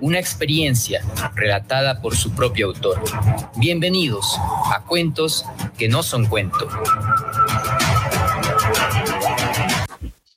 [0.00, 1.02] una experiencia
[1.34, 3.00] relatada por su propio autor.
[3.56, 5.44] Bienvenidos a Cuentos
[5.78, 6.68] que no son cuento.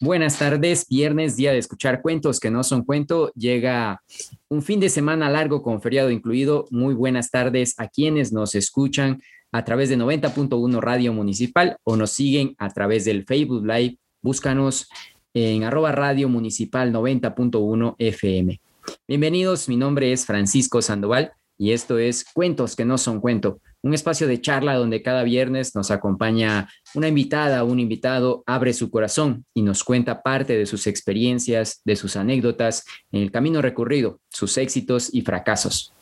[0.02, 3.34] Buenas tardes, viernes, día de escuchar cuentos que no son cuento.
[3.36, 4.02] Llega
[4.48, 6.67] un fin de semana largo con feriado incluido.
[6.72, 12.12] Muy buenas tardes a quienes nos escuchan a través de 90.1 Radio Municipal o nos
[12.12, 13.97] siguen a través del Facebook Live.
[14.22, 14.88] Búscanos
[15.34, 18.62] en arroba Radio Municipal 90.1 FM.
[19.08, 23.94] Bienvenidos, mi nombre es Francisco Sandoval y esto es Cuentos que no son cuento, un
[23.94, 29.45] espacio de charla donde cada viernes nos acompaña una invitada, un invitado, abre su corazón
[29.53, 34.57] y nos cuenta parte de sus experiencias, de sus anécdotas en el camino recorrido, sus
[34.57, 35.94] éxitos y fracasos.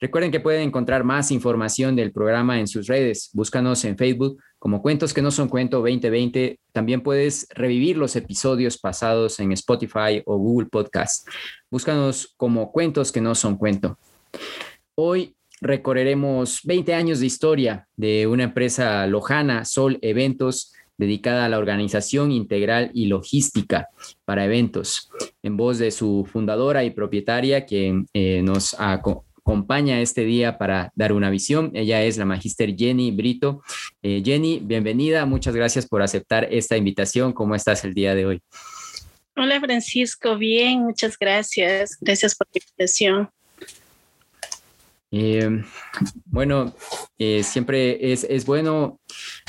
[0.00, 3.30] Recuerden que pueden encontrar más información del programa en sus redes.
[3.32, 6.58] Búscanos en Facebook como Cuentos que no son cuento 2020.
[6.72, 11.26] También puedes revivir los episodios pasados en Spotify o Google Podcast.
[11.70, 13.98] Búscanos como Cuentos que no son cuento.
[14.94, 21.58] Hoy recorreremos 20 años de historia de una empresa lojana, Sol Eventos, dedicada a la
[21.58, 23.88] organización integral y logística
[24.24, 25.10] para eventos,
[25.42, 31.12] en voz de su fundadora y propietaria, quien eh, nos acompaña este día para dar
[31.12, 31.70] una visión.
[31.74, 33.62] Ella es la magíster Jenny Brito.
[34.02, 35.24] Eh, Jenny, bienvenida.
[35.26, 37.32] Muchas gracias por aceptar esta invitación.
[37.32, 38.42] ¿Cómo estás el día de hoy?
[39.36, 41.96] Hola Francisco, bien, muchas gracias.
[42.00, 43.30] Gracias por la invitación.
[45.14, 45.62] Eh,
[46.24, 46.74] bueno,
[47.18, 48.98] eh, siempre es, es bueno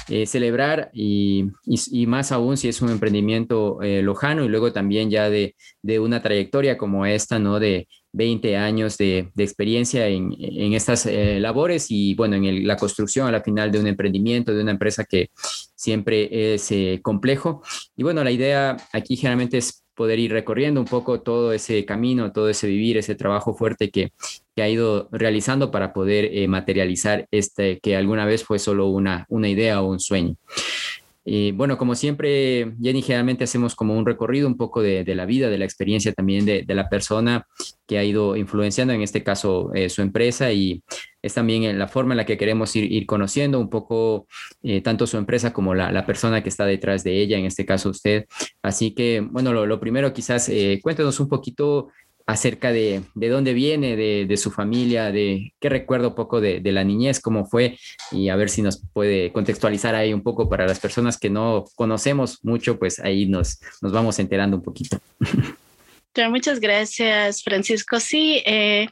[0.10, 5.30] eh, celebrar y, y, más aún si es un emprendimiento lojano y luego también ya
[5.30, 7.62] de, de, una trayectoria como esta, ¿no?
[7.62, 13.28] De 20 años de, de experiencia en, en estas labores y bueno, en la construcción
[13.28, 15.30] a la final de un emprendimiento, de una empresa que
[15.84, 16.72] siempre es
[17.02, 17.62] complejo.
[17.98, 22.32] Y bueno, la idea aquí generalmente es poder ir recorriendo un poco todo ese camino,
[22.32, 24.12] todo ese vivir, ese trabajo fuerte que,
[24.56, 29.50] ha ido realizando para poder eh, materializar este que alguna vez fue solo una, una
[29.50, 30.36] idea o un sueño.
[31.26, 35.50] Y bueno, como siempre, Jenny, generalmente hacemos como un recorrido un poco de, la vida,
[35.50, 37.48] de la experiencia también de, la persona
[37.88, 40.84] que ha ido influenciando, en este caso, eh, su empresa y
[41.24, 44.28] es también la forma en la que queremos ir, ir conociendo un poco
[44.62, 47.90] eh, tanto su empresa como la, persona que está detrás de ella, en este caso
[47.90, 48.26] usted.
[48.62, 51.88] Así que, bueno, lo, primero quizás eh, cuéntenos un poquito
[52.26, 56.72] acerca de, de dónde viene, de, de, su familia, de qué recuerdo poco de, de,
[56.74, 57.78] la niñez, cómo fue,
[58.12, 61.66] y a ver si nos puede contextualizar ahí un poco para las personas que no
[61.76, 65.00] conocemos mucho, pues ahí nos, nos vamos enterando un poquito.
[66.30, 68.00] Muchas gracias, Francisco.
[68.00, 68.88] Sí, eh,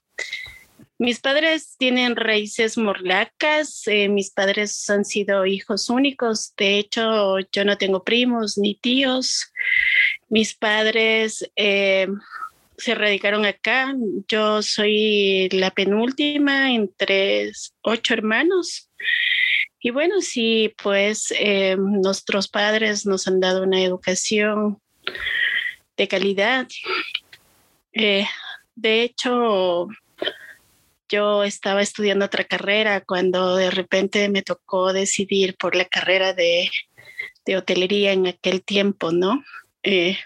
[1.01, 7.65] mis padres tienen raíces morlacas, eh, mis padres han sido hijos únicos, de hecho yo
[7.65, 9.51] no tengo primos ni tíos.
[10.29, 11.49] Mis padres...
[11.55, 12.07] Eh,
[12.77, 13.93] se radicaron acá.
[14.27, 17.51] Yo soy la penúltima entre
[17.83, 18.89] ocho hermanos.
[19.79, 24.81] Y bueno, sí, pues eh, nuestros padres nos han dado una educación
[25.95, 26.67] de calidad.
[27.93, 29.87] De hecho,
[31.11, 36.71] yo estaba estudiando otra carrera cuando de repente me tocó decidir por la carrera de,
[37.55, 39.43] hotelería en aquel tiempo, ¿no?
[39.83, 40.17] Eh,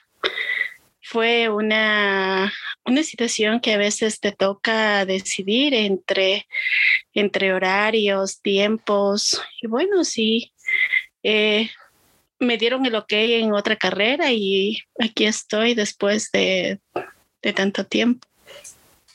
[1.01, 2.53] fue una,
[2.85, 6.47] una situación que a veces te toca decidir entre,
[7.13, 9.41] entre horarios, tiempos.
[9.61, 10.52] Y bueno, sí,
[11.23, 11.70] eh,
[12.40, 16.79] me dieron el ok en otra carrera y aquí estoy después de,
[17.41, 18.28] de tanto tiempo.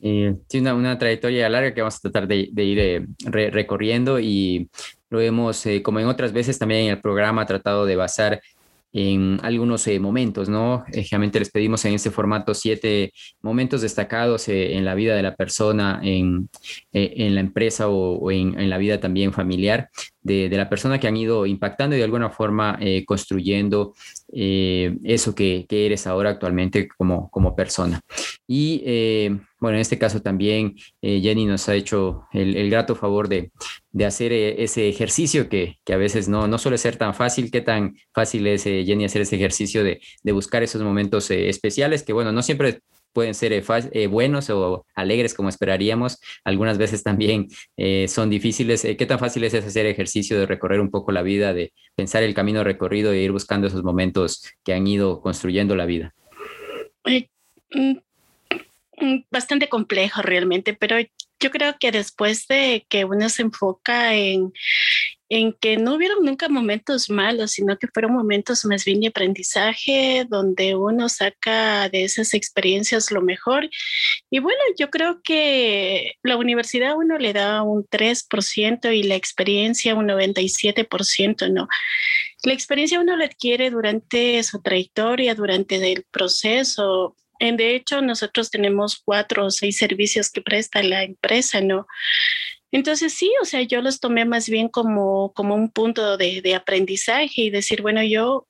[0.00, 3.06] Tiene una, una, trayectoria larga que vamos a tratar de, ir eh,
[3.50, 4.69] recorriendo y
[5.11, 8.41] lo hemos, eh, como en otras veces también en el programa, tratado de basar
[8.93, 10.85] en algunos eh, momentos, ¿no?
[10.93, 15.23] Eh, generalmente les pedimos en este formato siete momentos destacados eh, en la vida de
[15.23, 16.49] la persona, en,
[16.93, 19.91] en la empresa o, en, en, la vida también familiar
[20.22, 23.94] de, la persona que han ido impactando y de alguna forma construyendo
[24.28, 28.00] eso que, eres ahora actualmente como, como persona.
[28.46, 29.28] Y
[29.58, 33.50] bueno, en este caso también Jenny nos ha hecho el, el grato favor de,
[33.93, 37.50] de hacer eh, ese ejercicio que, que, a veces no, no suele ser tan fácil.
[37.50, 41.49] ¿Qué tan fácil es, eh, Jenny, hacer ese ejercicio de, de buscar esos momentos eh,
[41.49, 42.81] especiales que, bueno, no siempre
[43.12, 43.62] pueden ser eh,
[43.92, 48.82] eh, buenos o alegres como esperaríamos, algunas veces también eh, son difíciles.
[48.82, 52.34] ¿Qué tan fácil es hacer ejercicio de recorrer un poco la vida, de pensar el
[52.34, 56.14] camino recorrido e ir buscando esos momentos que han ido construyendo la vida?
[57.72, 57.98] Mm,
[59.00, 60.96] mm, bastante complejo realmente, pero
[61.40, 64.52] yo creo que después de que uno se enfoca en,
[65.30, 70.26] en que no hubieron nunca momentos malos, sino que fueron momentos más bien de aprendizaje,
[70.28, 73.70] donde uno saca de esas experiencias lo mejor.
[74.28, 79.94] Y bueno, yo creo que la universidad uno le da un 3% y la experiencia
[79.94, 81.68] un 97%, ¿no?
[82.42, 87.16] La experiencia uno la adquiere durante su trayectoria, durante el proceso.
[87.38, 91.86] De hecho, nosotros tenemos cuatro o seis servicios que presta la empresa, ¿no?
[92.72, 97.43] Entonces sí, o sea, yo los tomé más bien como, como un punto de, aprendizaje
[97.43, 98.46] y decir, bueno, yo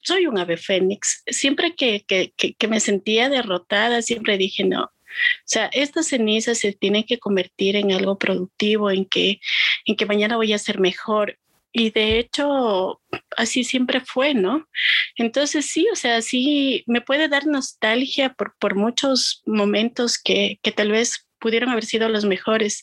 [0.00, 1.22] soy un ave fénix.
[1.26, 6.72] Siempre que, que, que, me sentía derrotada, siempre dije, no, o sea, estas cenizas se
[6.72, 9.40] tienen que convertir en algo productivo, en que,
[9.84, 11.38] en que mañana voy a ser mejor.
[11.72, 13.00] Y de hecho,
[13.36, 14.68] así siempre fue, ¿no?
[15.16, 20.70] Entonces sí, o sea, sí me puede dar nostalgia por, por muchos momentos que, que
[20.70, 22.82] tal vez pudieron haber sido los mejores.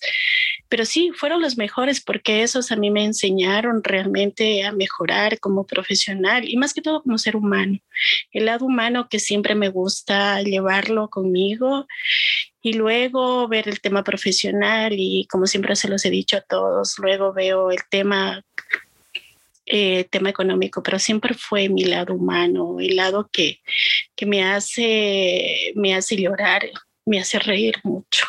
[0.69, 5.65] Pero sí, fueron los mejores porque esos a mí me enseñaron realmente a mejorar como
[5.65, 7.79] profesional y más que todo como ser humano.
[8.31, 11.87] El lado humano que siempre me gusta llevarlo conmigo
[12.61, 16.99] y luego ver el tema profesional y como siempre se los he dicho a todos,
[16.99, 18.43] luego veo el tema
[19.65, 23.61] eh, tema económico, pero siempre fue mi lado humano, el lado que,
[24.15, 26.69] que me, hace, me hace llorar,
[27.05, 28.25] me hace reír mucho.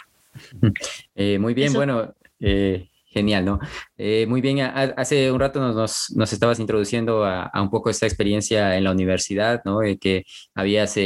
[1.15, 3.61] Eh, muy bien, bueno, eh, genial, ¿no?
[3.97, 8.77] Eh, muy bien, hace un rato nos, nos, estabas introduciendo a, un poco esta experiencia
[8.77, 9.81] en la universidad, ¿no?
[10.01, 10.97] que habías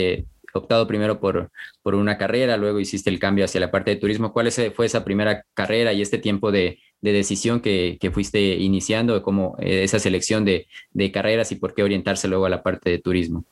[0.54, 1.50] optado primero por,
[1.82, 4.32] por una carrera, luego hiciste el cambio hacia la parte de turismo.
[4.32, 9.22] ¿Cuál fue esa primera carrera y este tiempo de, de decisión que, que, fuiste iniciando,
[9.22, 12.98] como esa selección de, de carreras y por qué orientarse luego a la parte de
[12.98, 13.44] turismo?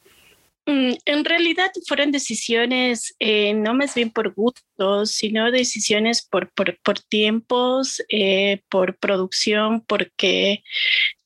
[0.66, 6.78] Mm, en realidad fueron decisiones eh, no más bien por gustos, sino decisiones por, por,
[6.82, 10.62] por tiempos, eh, por producción, porque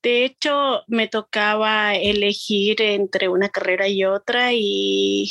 [0.02, 5.30] de hecho me tocaba elegir entre una carrera y otra y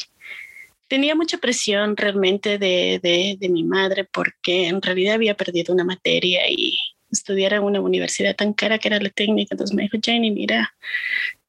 [0.87, 5.83] tenía mucha presión realmente de, de, de mi madre porque en realidad había perdido una
[5.83, 6.77] materia y
[7.11, 9.53] estudiar en una universidad tan cara que era la técnica.
[9.53, 10.73] Entonces me dijo, Jenny, mira,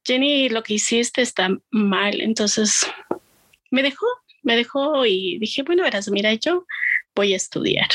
[0.04, 2.20] Jenny, lo que hiciste está mal.
[2.20, 2.86] Entonces
[3.70, 4.06] me dejó,
[4.42, 6.66] me dejó y dije, bueno, verás, mira, yo
[7.14, 7.88] voy a estudiar.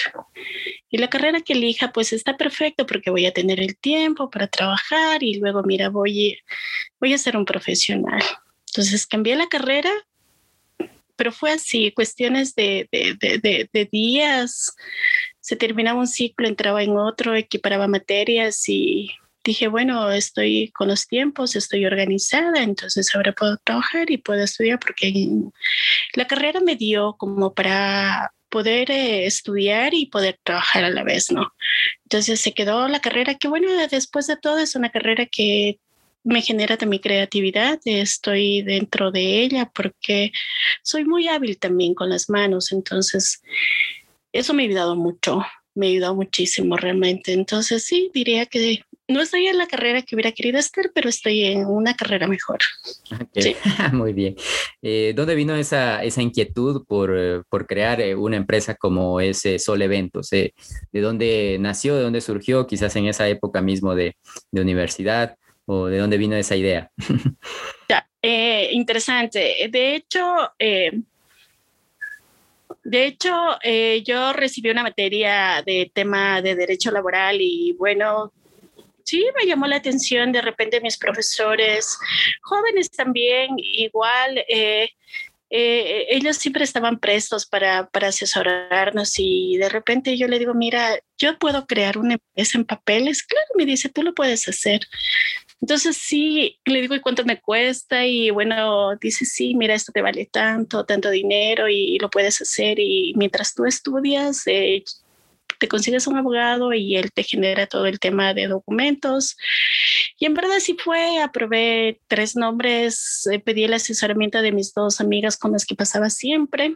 [0.90, 4.48] Y la carrera que elija, pues está perfecto porque voy a tener el tiempo para
[4.48, 6.38] trabajar y luego, mira, voy,
[7.00, 8.22] voy a ser un profesional.
[8.68, 9.92] Entonces cambié la carrera,
[11.16, 14.76] pero fue así, cuestiones de, de, de, de días.
[15.40, 19.10] Se terminaba un ciclo, entraba en otro, equiparaba materias y
[19.44, 24.80] dije, bueno, estoy con los tiempos, estoy organizada, entonces ahora puedo trabajar y puedo estudiar
[24.80, 25.14] porque
[26.16, 31.32] la carrera me dio como para poder eh, estudiar y poder trabajar a la vez,
[31.32, 31.54] ¿no?
[32.04, 35.80] Entonces se quedó la carrera que, bueno, después de todo es una carrera que
[36.24, 40.32] me genera también creatividad, estoy dentro de ella porque
[40.82, 43.42] soy muy hábil también con las manos, entonces
[44.32, 45.44] eso me ha ayudado mucho,
[45.76, 47.34] me ha ayudado muchísimo realmente.
[47.34, 51.44] Entonces sí, diría que no estoy en la carrera que hubiera querido estar, pero estoy
[51.44, 52.60] en una carrera mejor.
[53.36, 53.56] Sí.
[53.92, 54.36] Muy bien.
[54.82, 59.60] Eh, ¿Dónde vino esa, esa inquietud por, eh, por, crear eh, una empresa como ese
[59.60, 60.30] Sol Eventos?
[60.30, 60.54] ¿De
[60.94, 62.66] dónde nació, de dónde surgió?
[62.66, 64.16] Quizás en esa época mismo de,
[64.52, 66.90] de universidad o de dónde vino esa idea.
[67.90, 68.08] ya,
[68.72, 69.68] interesante.
[69.70, 70.24] De hecho,
[72.84, 73.34] de hecho,
[74.06, 78.32] yo recibí una materia de tema de derecho laboral y bueno,
[79.04, 81.98] sí me llamó la atención de repente mis profesores,
[82.42, 84.44] jóvenes también, igual.
[84.48, 84.90] Eh,
[85.56, 90.98] eh, ellos siempre estaban prestos para, para, asesorarnos y de repente yo le digo, mira,
[91.20, 93.22] yo puedo crear una empresa en papeles.
[93.24, 94.82] Claro, me dice, tú lo puedes hacer.
[95.64, 98.06] Entonces sí, le digo, ¿y cuánto me cuesta?
[98.06, 102.80] Y bueno, dice, sí, mira, esto te vale tanto, tanto dinero y, lo puedes hacer.
[102.80, 104.84] Y mientras tú estudias, eh,
[105.64, 109.38] te consigues un abogado y él te genera todo el tema de documentos.
[110.20, 115.00] Y en verdad sí fue, aprobé tres nombres, eh, pedí el asesoramiento de mis dos
[115.00, 116.76] amigas con las que pasaba siempre.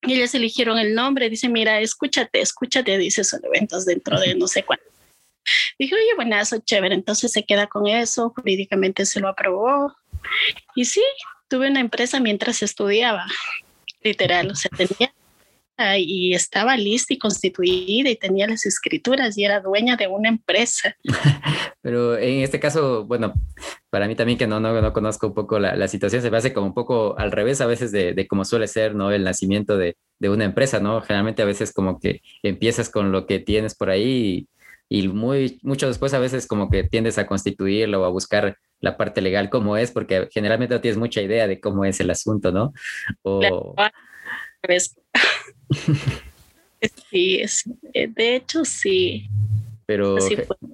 [0.00, 4.48] Y ellas eligieron el nombre, dice, mira, escúchate, escúchate, dice, son eventos dentro de no
[4.48, 4.86] sé cuánto.
[5.78, 9.94] Dije, oye, buenazo, chévere, entonces se queda con eso, jurídicamente se lo aprobó.
[10.74, 11.02] Y sí,
[11.48, 13.26] tuve una empresa mientras estudiaba
[14.02, 15.12] literal, o sea, tenía
[15.96, 20.96] y estaba lista y constituida y tenía las escrituras y era dueña de una empresa.
[21.82, 23.32] Pero en este caso, bueno,
[23.88, 26.36] para mí también que no, no, no conozco un poco la, la, situación, se me
[26.36, 29.10] hace como un poco al revés a veces de, de cómo suele ser, ¿no?
[29.10, 31.00] El nacimiento de, de, una empresa, ¿no?
[31.00, 34.48] Generalmente a veces como que empiezas con lo que tienes por ahí
[34.88, 38.58] y, y muy, mucho después a veces como que tiendes a constituirlo o a buscar
[38.80, 42.10] la parte legal cómo es, porque generalmente no tienes mucha idea de cómo es el
[42.10, 42.72] asunto, ¿no?
[43.22, 43.74] O...
[47.10, 49.28] Sí, es, eh, de hecho sí.
[49.86, 50.16] Pero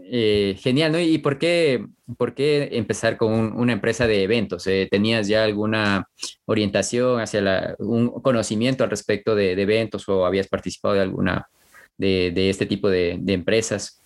[0.04, 1.00] eh, genial, ¿no?
[1.00, 1.84] ¿Y por qué,
[2.18, 4.66] por qué empezar con una empresa de eventos?
[4.66, 6.06] Eh, ¿Tenías ya alguna
[6.44, 11.48] orientación hacia la, un conocimiento al respecto de, eventos o habías participado de alguna
[11.96, 14.02] de, de este tipo de, de, empresas?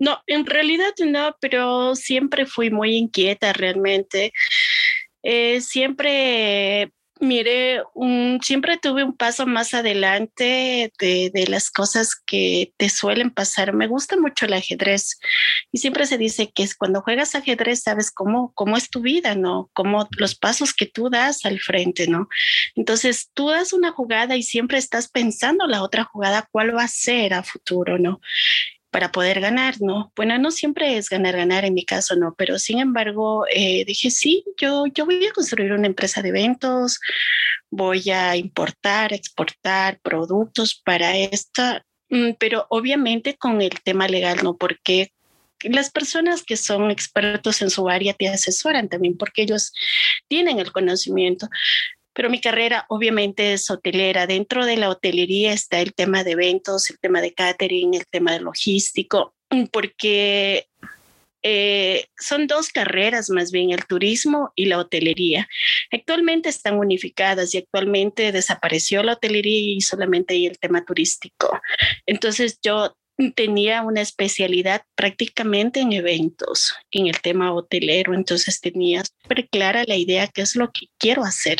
[0.00, 4.32] No, en realidad no, pero siempre fui muy inquieta realmente.
[5.60, 6.90] siempre
[7.20, 7.80] Mire,
[8.42, 13.72] siempre tuve un paso más adelante de, las cosas que te suelen pasar.
[13.72, 15.20] Me gusta mucho el ajedrez
[15.70, 19.36] y siempre se dice que es cuando juegas ajedrez sabes cómo, cómo es tu vida,
[19.36, 19.70] ¿no?
[19.74, 22.28] Cómo los pasos que tú das al frente, ¿no?
[22.74, 26.88] Entonces tú das una jugada y siempre estás pensando la otra jugada, cuál va a
[26.88, 28.20] ser a futuro, ¿no?
[28.94, 30.12] Para poder ganar, ¿no?
[30.14, 32.32] Bueno, no siempre es ganar, ganar en mi caso, ¿no?
[32.38, 37.00] Pero sin embargo, eh, dije, sí, yo, yo voy a construir una empresa de eventos,
[37.70, 44.56] voy a importar, exportar productos para esta, mm, pero obviamente con el tema legal, ¿no?
[44.56, 45.10] Porque
[45.62, 49.72] las personas que son expertos en su área te asesoran también porque ellos
[50.28, 51.48] tienen el conocimiento
[52.14, 54.26] pero mi carrera obviamente es hotelera.
[54.26, 58.32] Dentro de la hotelería está el tema de eventos, el tema de catering, el tema
[58.32, 59.34] de logístico,
[59.72, 60.68] porque
[61.42, 65.46] eh, son dos carreras más bien, el turismo y la hotelería.
[65.92, 71.60] Actualmente están unificadas y actualmente desapareció la hotelería y solamente hay el tema turístico.
[72.06, 72.96] Entonces yo
[73.34, 79.96] tenía una especialidad prácticamente en eventos, en el tema hotelero, entonces tenía súper clara la
[79.96, 81.58] idea qué es lo que quiero hacer,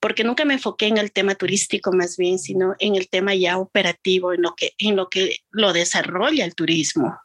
[0.00, 3.58] porque nunca me enfoqué en el tema turístico más bien, sino en el tema ya
[3.58, 7.16] operativo, en lo que, en lo, que lo desarrolla el turismo.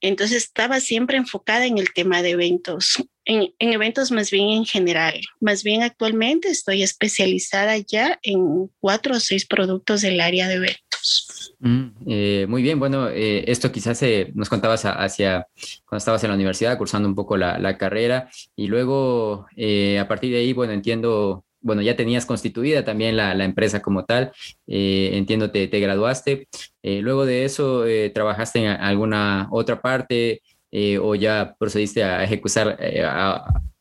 [0.00, 2.96] Entonces estaba siempre enfocada en el tema de eventos,
[3.28, 5.20] en, en, eventos más bien en general.
[5.40, 11.54] Más bien actualmente estoy especializada ya en cuatro o seis productos del área de eventos.
[11.60, 15.46] Mm, eh, muy bien, bueno, eh, esto quizás eh, nos contabas hacia
[15.86, 20.32] cuando estabas en la universidad, cursando un poco la, la carrera, y luego a partir
[20.32, 24.32] de ahí, bueno, entiendo, bueno, ya tenías constituida también la, la empresa como tal,
[24.66, 26.48] entiendo, te, te graduaste,
[26.82, 30.42] luego de eso, ¿trabajaste en alguna otra parte
[31.00, 32.78] o ya procediste a ejecutar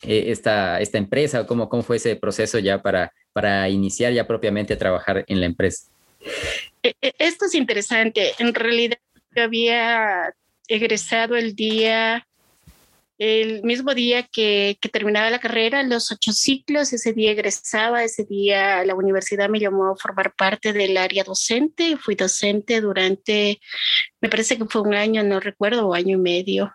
[0.02, 1.46] esta, esta empresa?
[1.46, 5.46] ¿Cómo, ¿Cómo fue ese proceso ya para, para iniciar ya propiamente a trabajar en la
[5.46, 5.90] empresa?
[6.84, 8.34] E, e, esto es interesante.
[8.40, 8.98] En realidad,
[9.36, 10.34] yo había
[10.68, 12.28] egresado el día,
[13.18, 18.26] el mismo día que, que, terminaba la carrera, los ocho ciclos, ese día egresaba, ese
[18.26, 23.60] día la universidad me llamó a formar parte del área docente, fui docente durante,
[24.22, 26.74] me parece que fue un año, no recuerdo, año y medio.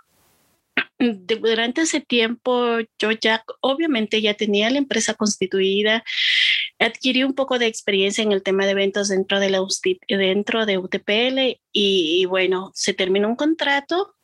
[0.99, 6.05] Durante ese tiempo yo ya, obviamente ya tenía la empresa constituida,
[6.79, 9.61] adquirí un poco de experiencia en el tema de eventos dentro de, la
[10.09, 14.15] dentro de UTPL y, bueno, se terminó un contrato.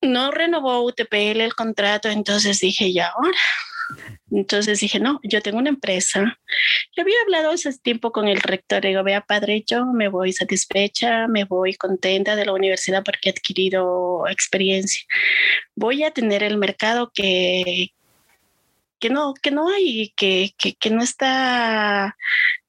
[0.00, 3.38] No renovó UTPL el contrato, entonces dije, ya ahora.
[4.30, 6.38] Entonces dije, no, yo tengo una empresa.
[6.96, 11.28] Yo había hablado hace tiempo con el rector, digo, vea padre, yo me voy satisfecha,
[11.28, 15.04] me voy contenta de la universidad porque he adquirido experiencia.
[15.76, 17.92] Voy a tener el mercado que,
[19.02, 22.16] que no, que no hay, que, que, que, no está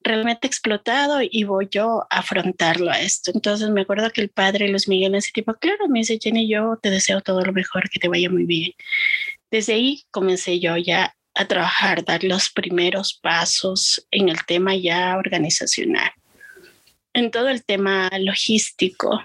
[0.02, 3.30] realmente explotado y voy yo a afrontarlo a esto.
[3.32, 6.76] Entonces me acuerdo que el padre Luis Miguel ese tipo, claro, me dice, Jenny, yo
[6.82, 8.72] te deseo todo lo mejor, que te vaya muy bien.
[9.54, 15.16] Desde ahí comencé yo ya a trabajar, dar los primeros pasos en el tema ya
[15.16, 16.10] organizacional,
[17.12, 19.22] en todo el tema logístico,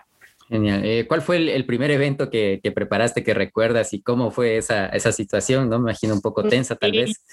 [0.47, 0.85] Genial.
[0.85, 5.11] Eh, ¿Cuál fue el, primer evento que, preparaste, que recuerdas y cómo fue esa, esa
[5.11, 5.67] situación?
[5.67, 5.79] ¿no?
[5.79, 7.23] Me imagino un poco tensa tal vez.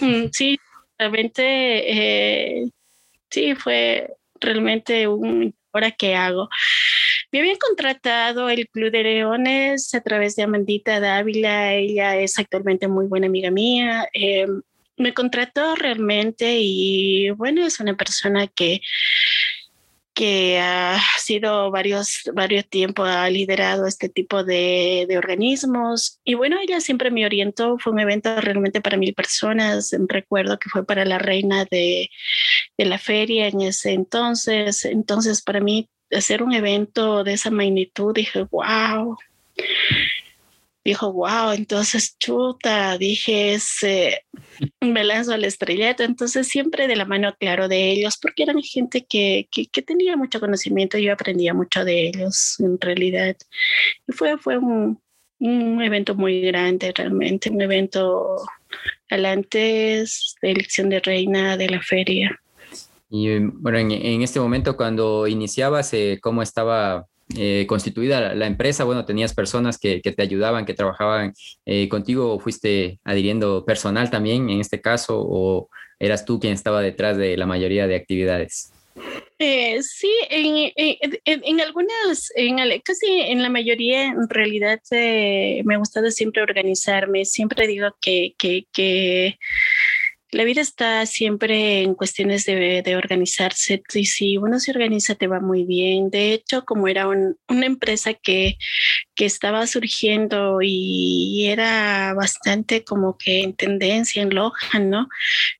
[0.00, 0.58] Mm, sí,
[0.98, 2.70] realmente, eh,
[3.28, 4.08] sí, fue
[4.40, 6.48] realmente un ahora que hago.
[7.32, 12.88] Me habían contratado el Club de Leones a través de Amandita Dávila, ella es actualmente
[12.88, 14.06] muy buena amiga mía.
[14.12, 14.46] Eh,
[14.98, 18.82] me contrató realmente y bueno, es una persona que
[20.14, 26.20] que ha sido varios, varios tiempos, ha liderado este tipo de, de, organismos.
[26.24, 29.96] Y bueno, ella siempre me orientó, fue un evento realmente para mil personas.
[30.08, 32.10] Recuerdo que fue para la reina de,
[32.76, 34.84] de la feria en ese entonces.
[34.84, 39.16] Entonces, para mí, hacer un evento de esa magnitud, dije, wow
[40.84, 44.24] dijo, wow, entonces chuta, dije, ese,
[44.80, 46.02] me lanzo al estrellato.
[46.02, 50.40] Entonces siempre de la mano, claro, de ellos, porque eran gente que, que, tenía mucho
[50.40, 53.36] conocimiento, yo aprendía mucho de ellos en realidad.
[54.08, 55.00] Y fue, fue un,
[55.38, 58.36] un evento muy grande realmente, un evento
[59.10, 62.40] al antes de elección de reina de la feria.
[63.14, 68.84] Y bueno, en, en este momento cuando iniciabas, eh, ¿cómo estaba eh, constituida la, empresa,
[68.84, 71.32] bueno, tenías personas que, te ayudaban, que trabajaban
[71.64, 76.82] eh, contigo, o fuiste adhiriendo personal también en este caso, o eras tú quien estaba
[76.82, 78.72] detrás de la mayoría de actividades?
[79.38, 80.72] Eh, sí, en,
[81.24, 87.24] en, algunas, en, casi en la mayoría, en realidad me ha gustado siempre organizarme.
[87.24, 89.38] Siempre digo que, que, que
[90.32, 95.40] la vida está siempre en cuestiones de, organizarse y si uno se organiza te va
[95.40, 96.10] muy bien.
[96.10, 98.56] De hecho, como era una empresa que,
[99.14, 105.08] que, estaba surgiendo y era bastante como que en tendencia, en Lojan, ¿no?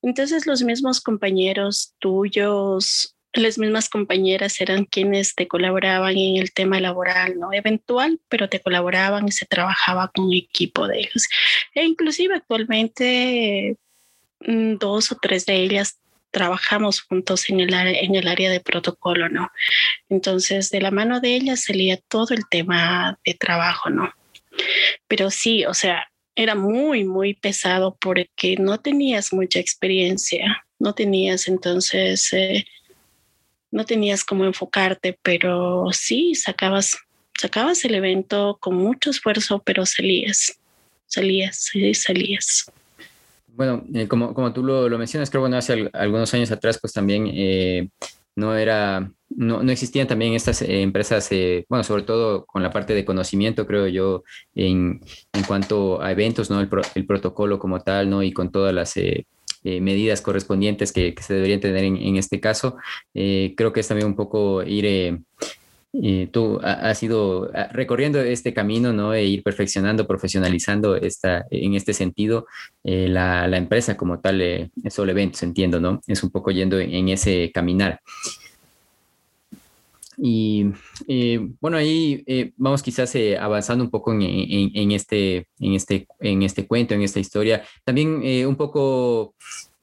[0.00, 6.80] Entonces los mismos compañeros tuyos, las mismas compañeras eran quienes te colaboraban en el tema
[6.80, 7.52] laboral, ¿no?
[7.52, 11.28] Eventual, pero te colaboraban y se trabajaba con un equipo de ellos.
[11.74, 13.78] E inclusive actualmente
[14.46, 15.98] dos o tres de ellas
[16.30, 19.50] trabajamos juntos en el, en el área de protocolo, ¿no?
[20.08, 24.12] Entonces, de la mano de ellas salía todo el tema de trabajo, ¿no?
[25.06, 31.48] Pero sí, o sea, era muy, muy pesado porque no tenías mucha experiencia, no tenías
[31.48, 32.64] entonces, eh,
[33.70, 36.96] no tenías cómo enfocarte, pero sí, sacabas,
[37.38, 40.58] sacabas el evento con mucho esfuerzo, pero salías,
[41.06, 42.72] salías, salías.
[43.54, 46.94] Bueno, eh, como, como tú lo, lo, mencionas, creo bueno, hace algunos años atrás, pues
[46.94, 47.90] también eh,
[48.34, 51.28] no era, no, no, existían también estas eh, empresas,
[51.68, 55.00] bueno, sobre todo con la parte de conocimiento, creo yo, en,
[55.34, 56.60] en cuanto a eventos, ¿no?
[56.60, 58.22] El, el, protocolo como tal, ¿no?
[58.22, 58.94] Y con todas las
[59.64, 62.76] medidas correspondientes que, que, se deberían tener en, en este caso.
[63.12, 65.22] creo que es también un poco ir
[66.30, 69.12] tú has ido ah, recorriendo este camino, ¿no?
[69.12, 72.46] E ir perfeccionando, profesionalizando esta, en este sentido
[72.82, 76.00] eh, la, la, empresa como tal, eh, Solo Eventos, entiendo, ¿no?
[76.06, 78.00] Es un poco yendo en, ese caminar.
[80.24, 80.66] Y
[81.60, 86.06] bueno, ahí eh, vamos quizás eh, avanzando un poco en, en, en, este, en, este,
[86.20, 87.64] en este cuento, en esta historia.
[87.84, 89.34] También un poco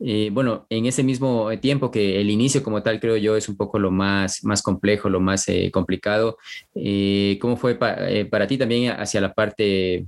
[0.01, 3.57] eh, bueno, en ese mismo tiempo que el inicio como tal creo yo es un
[3.57, 6.37] poco lo más, más complejo, lo más eh, complicado,
[6.73, 10.05] eh, ¿cómo fue para ti también hacia la parte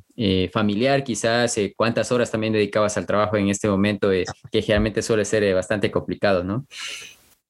[0.53, 1.59] familiar quizás?
[1.75, 4.09] ¿Cuántas horas también dedicabas al trabajo en este momento
[4.51, 6.65] que generalmente suele ser bastante complicado, ¿no?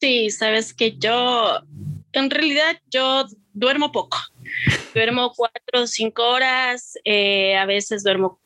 [0.02, 1.60] Sí, sabes que yo,
[2.14, 4.18] en realidad yo duermo poco.
[4.96, 8.40] Duermo cuatro o cinco horas, a veces duermo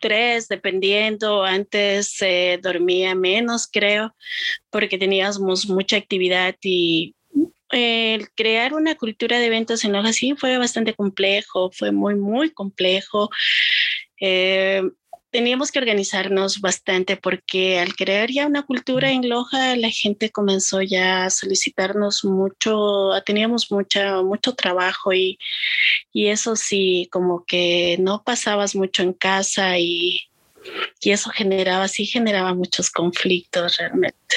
[0.00, 1.44] tres, dependiendo.
[1.44, 4.14] Antes eh, dormía menos, creo,
[4.68, 7.14] porque teníamos mucha actividad y
[7.70, 12.50] el crear una cultura de eventos en Loja sí fue bastante complejo, fue muy, muy
[12.50, 13.30] complejo.
[14.20, 14.82] Eh,
[15.36, 20.80] teníamos que organizarnos bastante porque al crear ya una cultura en Loja, la gente comenzó
[20.80, 25.38] ya a solicitarnos mucho, teníamos mucha, mucho trabajo y,
[26.10, 30.22] y eso sí, como que no pasabas mucho en casa y,
[31.02, 34.36] y eso generaba, sí generaba muchos conflictos realmente.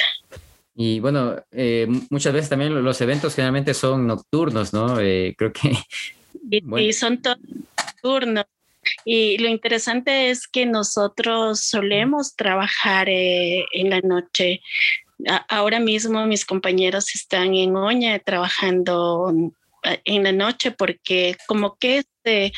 [0.75, 4.99] Y bueno, eh, muchas veces también los eventos generalmente son nocturnos, ¿no?
[4.99, 5.77] Eh, creo que...
[6.51, 8.47] Y, son todos nocturnos.
[9.05, 14.61] Y lo interesante es que nosotros solemos trabajar eh, en la noche.
[15.49, 19.33] ahora mismo mis compañeros están en Oña trabajando
[19.83, 22.51] eh, en la noche porque como que este,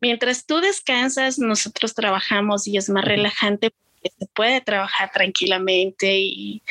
[0.00, 6.62] mientras tú descansas, nosotros trabajamos y es más relajante porque se puede trabajar tranquilamente y,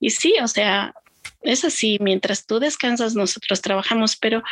[0.00, 0.94] y sí, o sea,
[1.44, 4.42] es así, mientras tú descansas, nosotros trabajamos, pero,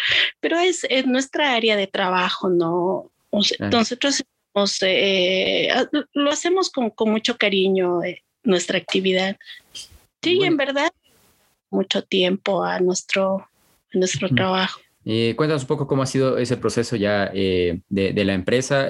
[0.40, 3.10] pero es, es nuestra área de trabajo, ¿no?
[3.32, 4.22] Nosotros
[4.82, 5.68] eh,
[6.12, 9.36] lo hacemos con, con mucho cariño, eh, nuestra actividad.
[10.22, 10.92] Sí, en verdad,
[11.70, 13.48] mucho tiempo a nuestro,
[13.92, 14.80] nuestro trabajo.
[15.04, 18.88] Eh, cuéntanos un poco cómo ha sido ese proceso ya de, de, la empresa.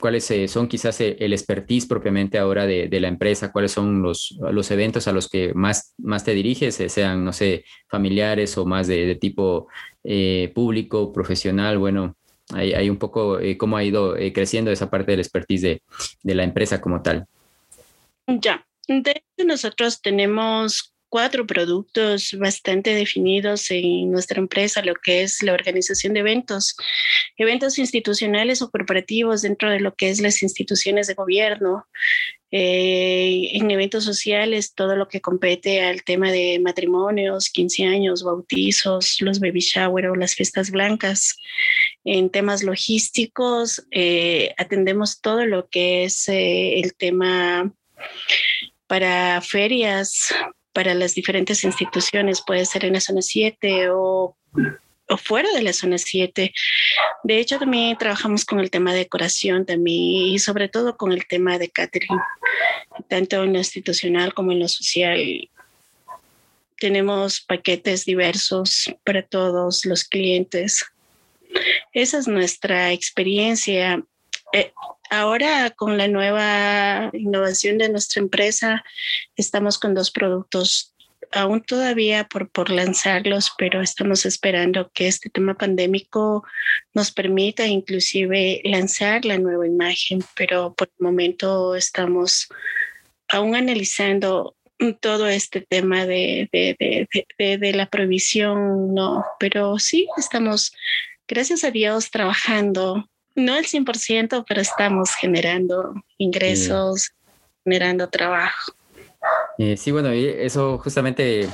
[0.00, 5.06] cuáles son quizás el expertise propiamente ahora de, la empresa, cuáles son los, los, eventos
[5.06, 9.68] a los que más, más te diriges, sean, no sé, familiares o más de, tipo
[10.52, 12.17] público, profesional, bueno,
[12.54, 15.82] hay, hay un poco cómo ha ido creciendo esa parte del expertise de,
[16.22, 17.26] de la empresa como tal.
[18.26, 25.42] Ya, de hecho nosotros tenemos cuatro productos bastante definidos en nuestra empresa, lo que es
[25.42, 26.76] la organización de eventos,
[27.36, 31.86] eventos institucionales o corporativos dentro de lo que es las instituciones de gobierno,
[32.50, 39.16] eh, en eventos sociales, todo lo que compete al tema de matrimonios, 15 años, bautizos,
[39.20, 41.36] los baby shower o las fiestas blancas.
[42.04, 47.72] En temas logísticos, eh, atendemos todo lo que es eh, el tema
[48.86, 50.32] para ferias,
[50.72, 54.36] para las diferentes instituciones, puede ser en la zona 7 o,
[55.08, 56.52] o fuera de la zona 7.
[57.24, 61.26] De hecho, también trabajamos con el tema de decoración también y sobre todo con el
[61.26, 62.18] tema de catering,
[63.08, 65.50] tanto en lo institucional como en lo social.
[66.78, 70.84] Tenemos paquetes diversos para todos los clientes.
[71.92, 74.02] Esa es nuestra experiencia.
[74.52, 74.72] Eh,
[75.10, 78.84] ahora con la nueva innovación de nuestra empresa,
[79.36, 80.94] estamos con dos productos
[81.32, 86.44] aún todavía por, por lanzarlos, pero estamos esperando que este tema pandémico
[86.94, 92.48] nos permita inclusive lanzar la nueva imagen, pero por el momento estamos
[93.28, 94.56] aún analizando
[95.00, 100.72] todo este tema de, de, de, la prohibición, no, pero sí estamos,
[101.26, 107.12] gracias a Dios, trabajando no el 100%, pero estamos generando ingresos,
[107.64, 108.72] generando trabajo.
[109.60, 111.48] Eh, sí, bueno, eso justamente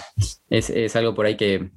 [0.50, 1.70] es, algo por ahí que,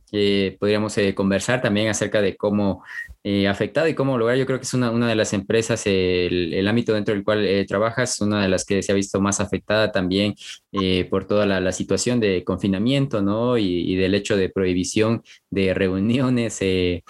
[0.60, 2.84] podríamos eh, conversar también acerca de cómo
[3.30, 4.38] eh, afectado y cómo lograr.
[4.38, 7.66] Yo creo que es una, una de las empresas, el, ámbito dentro del cual eh,
[7.66, 10.34] trabajas, una de las que se ha visto más afectada también
[10.72, 13.58] eh, por toda la, situación de confinamiento, ¿no?
[13.58, 17.04] Y, del hecho de prohibición de reuniones, de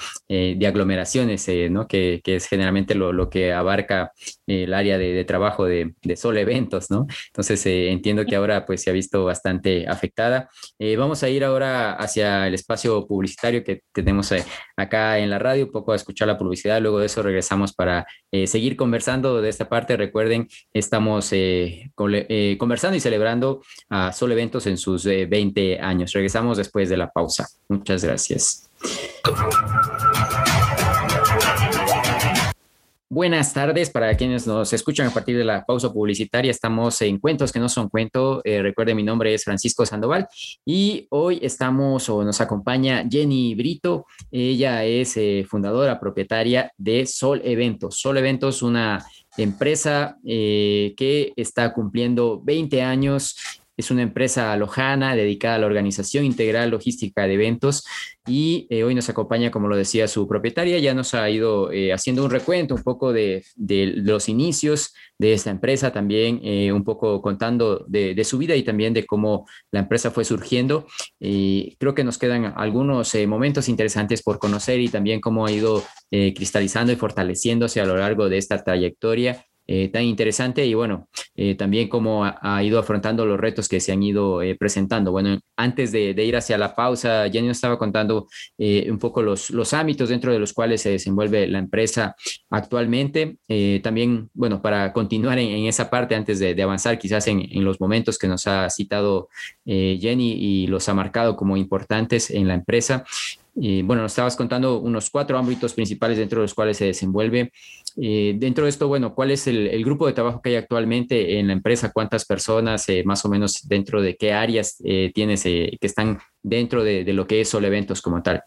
[0.67, 1.87] aglomeraciones, ¿no?
[1.87, 4.11] Que, es generalmente lo, que abarca
[4.47, 7.05] el área de, trabajo de, de, solo eventos, ¿no?
[7.27, 10.49] Entonces entiendo que ahora pues se ha visto bastante afectada.
[10.97, 14.33] vamos a ir ahora hacia el espacio publicitario que tenemos
[14.75, 18.07] acá en la radio, un poco a escuchar la publicidad, luego de eso regresamos para
[18.31, 19.97] eh, seguir conversando de esta parte.
[19.97, 26.13] Recuerden, estamos eh, eh, conversando y celebrando a Sol Eventos en sus 20 años.
[26.13, 27.47] Regresamos después de la pausa.
[27.67, 28.69] Muchas gracias.
[33.09, 36.51] Buenas tardes para quienes nos escuchan a partir de la pausa publicitaria.
[36.51, 38.41] Estamos en Cuentos que no son cuento.
[38.43, 40.27] Eh, recuerden, mi nombre es Francisco Sandoval
[40.65, 44.07] y hoy estamos o nos acompaña Jenny Brito.
[44.29, 47.97] Ella es eh, fundadora, propietaria de Sol Eventos.
[47.97, 49.01] Sol Eventos, una
[49.37, 53.37] empresa eh, que está cumpliendo 20 años
[53.77, 57.85] es una empresa lojana dedicada a la organización integral logística de eventos
[58.27, 61.93] y eh, hoy nos acompaña, como lo decía su propietaria, ya nos ha ido eh,
[61.93, 67.21] haciendo un recuento un poco de, los inicios de esta empresa, también eh, un poco
[67.21, 70.87] contando de, su vida y también de cómo la empresa fue surgiendo.
[71.19, 75.83] Y creo que nos quedan algunos momentos interesantes por conocer y también cómo ha ido
[76.09, 81.55] cristalizando y fortaleciéndose a lo largo de esta trayectoria eh, tan interesante y bueno, eh,
[81.55, 85.11] también cómo ha, ido afrontando los retos que se han ido eh, presentando.
[85.11, 88.27] Bueno, antes de, ir hacia la pausa, Jenny nos estaba contando
[88.57, 92.15] un poco los, los ámbitos dentro de los cuales se desenvuelve la empresa
[92.49, 93.37] actualmente.
[93.83, 98.17] también, bueno, para continuar en, esa parte, antes de, avanzar quizás en, en, los momentos
[98.17, 99.29] que nos ha citado
[99.65, 103.05] Jenny y los ha marcado como importantes en la empresa.
[103.59, 107.51] Bueno, nos estabas contando unos cuatro ámbitos principales dentro de los cuales se desenvuelve.
[107.99, 111.47] Eh, dentro de esto, bueno, ¿cuál es el, grupo de trabajo que hay actualmente en
[111.47, 111.91] la empresa?
[111.91, 116.83] ¿Cuántas personas, eh, más o menos, dentro de qué áreas eh, tienes que están dentro
[116.83, 118.43] de, lo que es Sol Eventos como tal?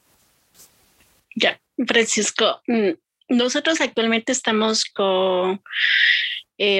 [1.34, 2.90] Ya, Francisco, mm,
[3.30, 5.60] nosotros actualmente estamos con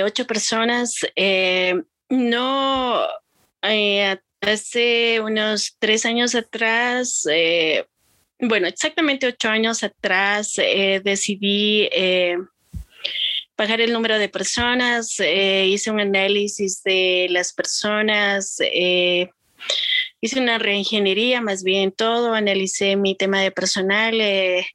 [0.05, 0.95] ocho personas.
[2.11, 3.01] no,
[4.41, 7.27] hace unos tres años atrás,
[8.41, 11.89] bueno, exactamente ocho años atrás decidí
[13.61, 19.29] bajar el número de personas, eh, hice un análisis de las personas, eh,
[20.23, 24.19] hice una reingeniería más bien todo, analicé mi tema de personal.
[24.19, 24.67] Eh,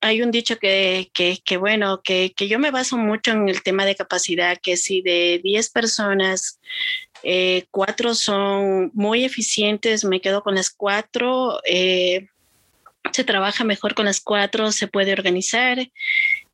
[0.00, 3.84] hay un dicho que, que, bueno, que, que, yo me baso mucho en el tema
[3.84, 6.60] de capacidad, que si de 10 personas,
[7.70, 14.72] cuatro son muy eficientes, me quedo con las cuatro, se trabaja mejor con las cuatro,
[14.72, 15.78] se puede organizar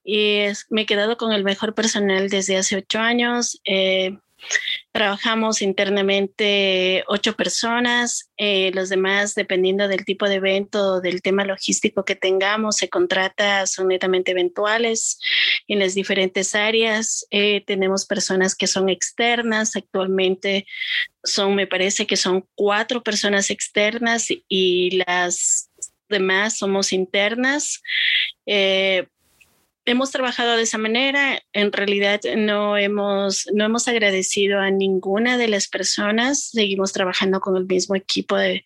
[0.05, 3.61] y me he quedado con el mejor personal desde hace ocho años.
[3.65, 4.19] Eh,
[4.93, 12.05] Trabajamos internamente ocho personas, eh, los demás, dependiendo del tipo de evento, del tema logístico
[12.05, 15.19] que tengamos, se contrata, son netamente eventuales
[15.67, 17.27] en las diferentes áreas.
[17.31, 20.67] Eh, tenemos personas que son externas, actualmente
[21.25, 25.71] son, me parece que son cuatro personas externas y las
[26.09, 27.83] demás somos internas.
[28.47, 29.07] Eh,
[29.85, 31.41] hemos trabajado de esa manera.
[31.53, 36.51] En realidad no hemos, no hemos agradecido a ninguna de las personas.
[36.51, 38.65] Seguimos trabajando con el mismo equipo de,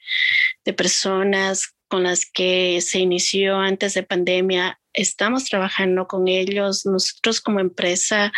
[0.65, 4.81] de personas con las que se inició antes de pandemia.
[4.93, 6.85] Estamos trabajando con ellos.
[6.87, 8.33] Nosotros como empresa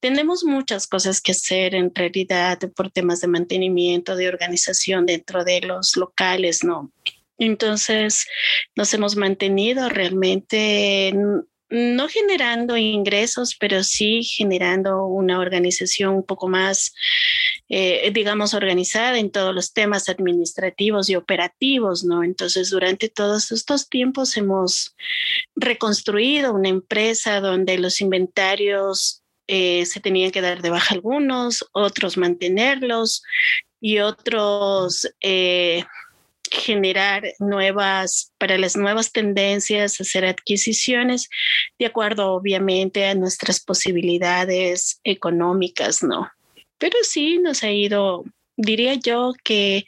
[0.00, 5.62] tenemos muchas cosas que hacer en realidad por temas de mantenimiento, de organización dentro de
[5.62, 6.92] los locales, ¿no?
[7.36, 8.26] Entonces,
[8.76, 11.12] nos hemos mantenido realmente
[11.74, 16.94] no generando ingresos, pero sí generando una organización un poco más,
[17.68, 22.22] eh, digamos, organizada en todos los temas administrativos y operativos, ¿no?
[22.22, 24.94] Entonces, durante todos estos tiempos hemos
[25.56, 32.16] reconstruido una empresa donde los inventarios eh, se tenían que dar de baja algunos, otros
[32.16, 33.22] mantenerlos
[33.80, 35.08] y otros...
[35.20, 35.84] Eh,
[36.54, 41.28] generar nuevas, para las nuevas tendencias, hacer adquisiciones
[41.78, 46.30] de acuerdo obviamente a nuestras posibilidades económicas, ¿no?
[46.78, 48.24] Pero sí nos ha ido,
[48.56, 49.84] diría yo que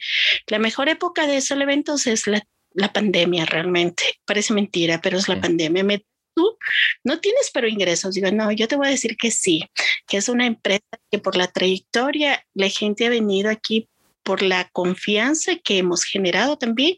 [0.47, 4.03] la mejor época de esos eventos es la, la pandemia realmente.
[4.25, 5.83] Parece mentira, pero es la pandemia.
[5.83, 6.57] Me, tú
[7.03, 8.13] no tienes pero ingresos.
[8.13, 9.63] Digo, no, yo te voy a decir que sí,
[10.07, 13.89] que es una empresa que por la trayectoria la gente ha venido aquí
[14.27, 16.97] por la confianza que hemos generado también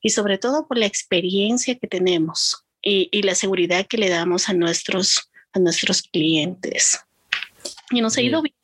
[0.00, 4.48] y sobre todo por la experiencia que tenemos y, y la seguridad que le damos
[4.48, 7.00] a nuestros, a nuestros clientes.
[7.90, 8.54] Y nos ha ido bien,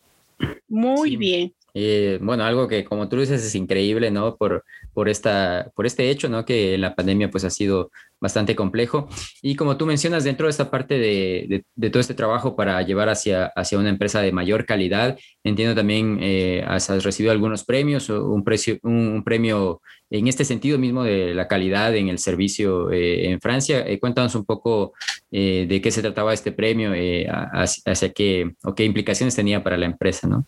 [0.69, 1.57] muy bien.
[1.77, 4.37] Eh, bueno, algo que como tú dices es increíble, ¿no?
[4.37, 6.45] Por, por, esta, por este hecho, ¿no?
[6.45, 9.09] Que la pandemia pues ha sido bastante complejo.
[9.43, 13.09] Y como tú mencionas, dentro de esta parte de, de, todo este trabajo para llevar
[13.09, 18.45] hacia, hacia una empresa de mayor calidad, entiendo también, eh, has, recibido algunos premios, un,
[18.45, 23.41] precio, un, premio en este sentido mismo de la calidad en el servicio eh, en
[23.41, 23.85] Francia.
[23.99, 24.93] cuéntanos un poco
[25.31, 29.87] de qué se trataba este premio, hacia, hacia, qué o qué implicaciones tenía para la
[29.87, 30.47] empresa, ¿no?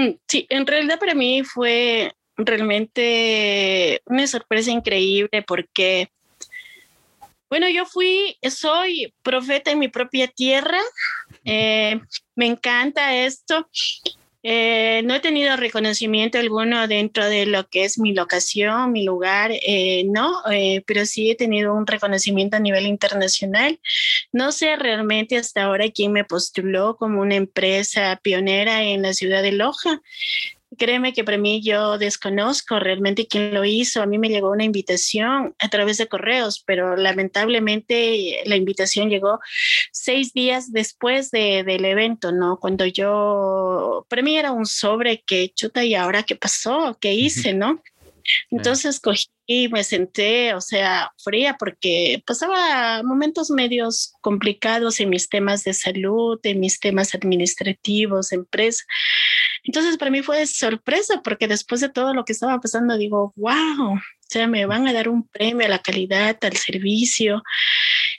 [0.00, 6.10] Mm, sí, en realidad para mí fue realmente una sorpresa increíble porque,
[7.50, 10.80] bueno, yo fui, soy profeta en mi propia tierra,
[11.44, 12.00] eh,
[12.34, 13.68] me encanta esto
[14.42, 19.50] eh, no he tenido reconocimiento alguno dentro de lo que es mi locación, mi lugar,
[19.52, 23.80] eh, no, eh, pero sí he tenido un reconocimiento a nivel internacional.
[24.32, 29.42] No sé realmente hasta ahora quién me postuló como una empresa pionera en la ciudad
[29.42, 30.00] de Loja.
[30.80, 34.00] Créeme que para mí yo desconozco realmente quién lo hizo.
[34.00, 39.40] A mí me llegó una invitación a través de correos, pero lamentablemente la invitación llegó
[39.92, 42.58] seis días después de, del evento, ¿no?
[42.58, 47.52] Cuando yo, para mí era un sobre que chuta y ahora qué pasó, qué hice,
[47.52, 47.82] ¿no?
[48.50, 55.28] Entonces cogí y me senté, o sea, fría porque pasaba momentos medios complicados en mis
[55.28, 58.84] temas de salud, en mis temas administrativos, empresa.
[59.64, 63.94] Entonces para mí fue sorpresa porque después de todo lo que estaba pasando digo, wow,
[63.94, 67.42] o sea, me van a dar un premio a la calidad, al servicio,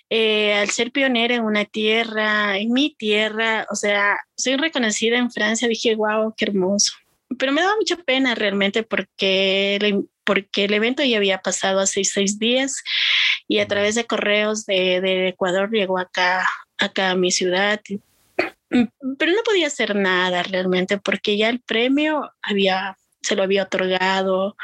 [0.09, 5.31] eh, al ser pionera en una tierra, en mi tierra, o sea, soy reconocida en
[5.31, 6.91] Francia, dije, wow, qué hermoso
[7.41, 12.03] pero me daba mucha pena realmente porque el, porque el evento ya había pasado hace
[12.03, 12.83] seis días
[13.47, 17.81] y a través de correos de, de Ecuador llegó acá, acá a mi ciudad.
[18.69, 24.55] Pero no podía hacer nada realmente porque ya el premio había, se lo había otorgado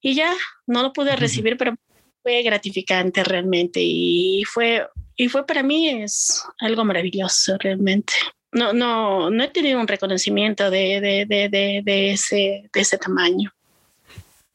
[0.00, 0.32] y ya
[0.68, 1.74] no lo pude recibir, pero
[2.22, 4.86] fue gratificante realmente y fue,
[5.16, 8.12] y fue para mí es algo maravilloso realmente
[8.52, 13.50] no, no, no he tenido un reconocimiento de, de, de, de ese, ese tamaño.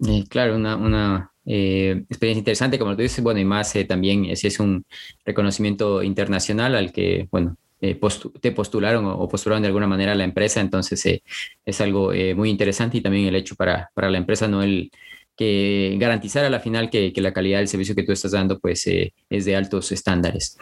[0.06, 4.26] Eh, claro, una, una eh, experiencia interesante, como tú dices, bueno, y más eh, también
[4.26, 4.86] ese es un
[5.24, 11.22] reconocimiento internacional al que, bueno, te postularon o, postularon de alguna manera la empresa, entonces
[11.66, 14.90] es algo muy interesante y también el hecho para, para la empresa, no el
[15.38, 18.58] que garantizar a la final que, que la calidad del servicio que tú estás dando
[18.58, 20.58] pues es de altos estándares.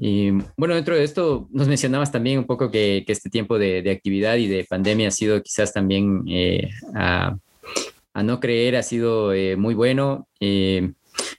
[0.00, 3.82] Y bueno, dentro de esto nos mencionabas también un poco que, que este tiempo de,
[3.82, 7.36] de, actividad y de pandemia ha sido quizás también eh, a,
[8.14, 10.28] a, no creer, ha sido eh, muy bueno.
[10.38, 10.92] Eh,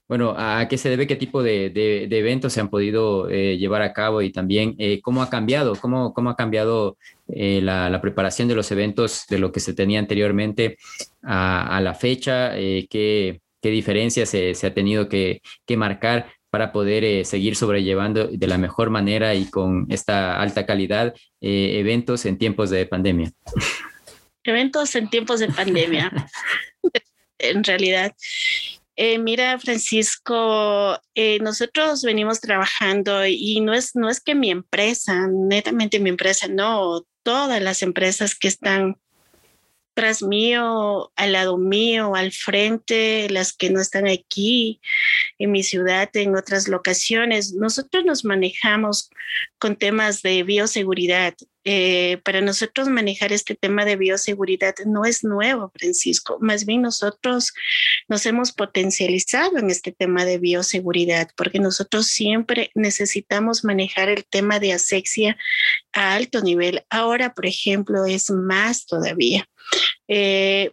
[0.10, 1.08] bueno, ¿a qué se debe?
[1.08, 1.72] ¿Qué tipo de,
[2.12, 4.22] eventos se han podido llevar a cabo?
[4.22, 5.76] Y también, ¿cómo ha cambiado?
[5.76, 10.78] ¿Cómo, cómo ha cambiado la, preparación de los eventos de lo que se tenía anteriormente
[11.22, 12.56] a, la fecha?
[12.56, 15.41] ¿qué, ¿qué, diferencias se, ha tenido que,
[15.78, 22.26] marcar para poder seguir sobrellevando de la mejor manera y con esta alta calidad eventos
[22.26, 23.32] en tiempos de pandemia?
[24.44, 26.12] Eventos en tiempos de pandemia.
[27.40, 28.14] en realidad,
[29.02, 35.28] eh, mira, Francisco, eh, nosotros venimos trabajando y no es, no es que mi empresa,
[35.32, 38.98] netamente mi empresa, no, todas las empresas que están
[39.94, 44.82] tras mío, al lado mío, al frente, las que no están aquí
[45.39, 47.54] en mi ciudad, en otras locaciones.
[47.54, 49.10] Nosotros nos manejamos
[49.58, 51.34] con temas de bioseguridad.
[51.65, 56.38] Eh, para nosotros manejar este tema de bioseguridad no es nuevo, Francisco.
[56.41, 57.54] Más bien nosotros
[58.08, 64.60] nos hemos potencializado en este tema de bioseguridad porque nosotros siempre necesitamos manejar el tema
[64.60, 65.38] de asexia
[65.93, 66.84] a alto nivel.
[66.89, 69.47] Ahora, por ejemplo, es más todavía.
[70.08, 70.71] Eh,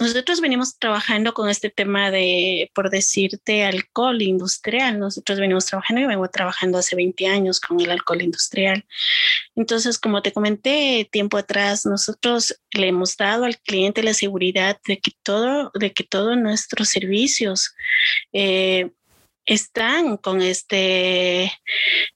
[0.00, 4.98] nosotros venimos trabajando con este tema de, por decirte, alcohol industrial.
[4.98, 8.84] Nosotros venimos trabajando y vengo trabajando hace 20 años con el alcohol industrial.
[9.54, 14.98] Entonces, como te comenté tiempo atrás, nosotros le hemos dado al cliente la seguridad de
[14.98, 17.74] que todo, de que todos nuestros servicios
[18.32, 18.90] eh,
[19.46, 21.52] están con este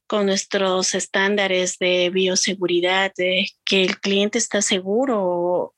[0.06, 5.74] con nuestros estándares de bioseguridad, de que el cliente está seguro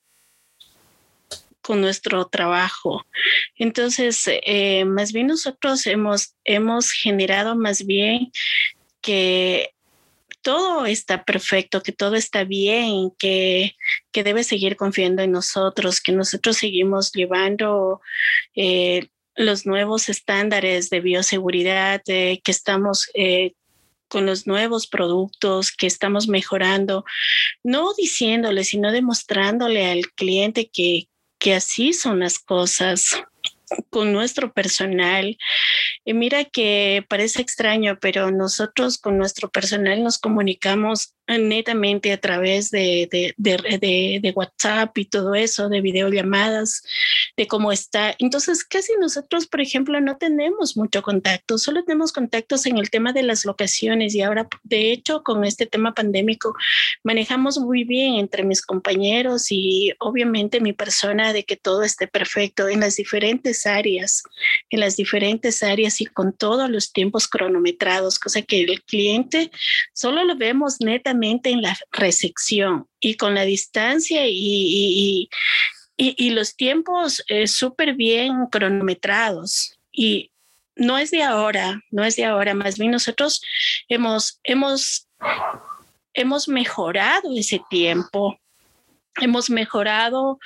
[1.65, 3.03] con nuestro trabajo.
[3.57, 8.31] Entonces, eh, más bien nosotros hemos, hemos generado más bien
[9.01, 9.71] que
[10.43, 13.75] todo está perfecto, que todo está bien, que,
[14.11, 17.99] que debe seguir confiando en nosotros, que nosotros seguimos llevando
[18.53, 23.53] eh, los nuevos estándares de bioseguridad, que estamos eh,
[24.07, 27.05] con los nuevos productos, que estamos mejorando,
[27.63, 31.07] no diciéndole, sino demostrándole al cliente que,
[31.45, 33.21] que así son las cosas
[33.91, 35.37] con nuestro personal.
[36.03, 42.69] Y mira que parece extraño, pero nosotros con nuestro personal nos comunicamos netamente a través
[42.69, 46.83] de, de, de, de, WhatsApp y todo eso, de videollamadas,
[47.35, 48.15] de cómo está.
[48.19, 53.11] Entonces, casi nosotros, por ejemplo, no tenemos mucho contacto, solo tenemos contactos en el tema
[53.11, 56.55] de las locaciones y ahora, de hecho, con este tema pandémico,
[57.03, 62.69] manejamos muy bien entre mis compañeros y obviamente mi persona de que todo esté perfecto
[62.69, 64.23] en las diferentes áreas,
[64.69, 69.49] en las diferentes áreas y con todos los tiempos cronometrados, cosa que el cliente
[69.93, 75.29] solo lo vemos netamente en la recepción y con la distancia y,
[75.97, 79.77] y, los tiempos eh, súper bien cronometrados.
[79.91, 80.31] Y
[80.75, 83.41] no es de ahora, no es de ahora, más bien nosotros
[83.87, 85.07] hemos, hemos,
[86.13, 88.37] hemos mejorado ese tiempo.
[89.21, 90.39] Hemos mejorado,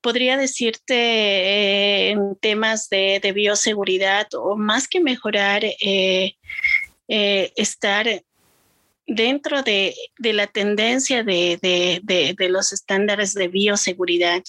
[0.00, 6.36] podría decirte, eh, en temas de, bioseguridad o más que mejorar, eh,
[7.08, 8.06] estar
[9.06, 12.00] dentro de, la tendencia de,
[12.48, 14.42] los estándares de bioseguridad.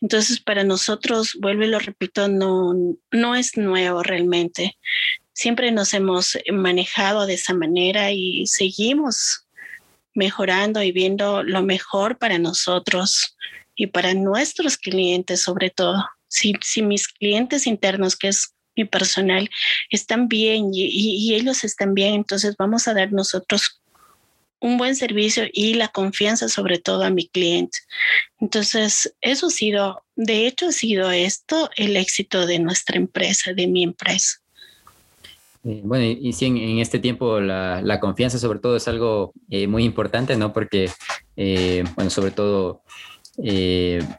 [0.00, 2.74] Entonces, para nosotros, vuelvo y lo repito, no,
[3.12, 4.78] no es nuevo realmente.
[5.32, 9.46] Siempre nos hemos manejado de esa manera y seguimos
[10.14, 13.36] mejorando y viendo lo mejor para nosotros
[13.76, 16.04] y para nuestros clientes sobre todo.
[16.26, 19.48] Si, si mis clientes internos, que es mi personal,
[19.90, 23.80] están bien y ellos están bien, entonces vamos a dar nosotros
[24.60, 27.78] un buen servicio y la confianza sobre todo a mi cliente.
[28.40, 33.66] Entonces, eso ha sido, de hecho, ha sido esto el éxito de nuestra empresa, de
[33.66, 34.38] mi empresa.
[35.64, 39.84] Eh, bueno, y, sí, en, este tiempo la, confianza sobre todo es algo eh, muy
[39.84, 40.52] importante, ¿no?
[40.52, 40.90] Porque,
[41.36, 42.82] eh, bueno, sobre todo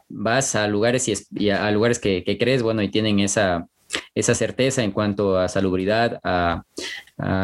[0.08, 3.68] vas a lugares y, a lugares que, que, crees, bueno, y tienen esa,
[4.14, 6.64] esa certeza en cuanto a salubridad, a,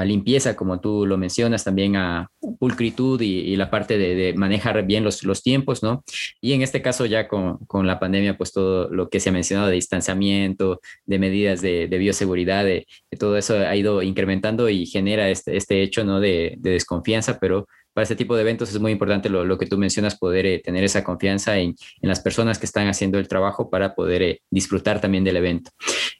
[0.04, 5.22] limpieza, como tú lo mencionas, también a pulcritud y, la parte de, manejar bien los,
[5.24, 6.04] los, tiempos, ¿no?
[6.40, 9.32] Y en este caso ya con, con, la pandemia, pues todo lo que se ha
[9.32, 12.86] mencionado de distanciamiento, de medidas de, bioseguridad, de,
[13.18, 16.20] todo eso ha ido incrementando y genera este, este hecho, ¿no?
[16.20, 17.66] De desconfianza, pero
[17.96, 20.84] para este tipo de eventos es muy importante lo, que tú mencionas, poder eh, tener
[20.84, 25.24] esa confianza en, las personas que están haciendo el trabajo para poder eh, disfrutar también
[25.24, 25.70] del evento.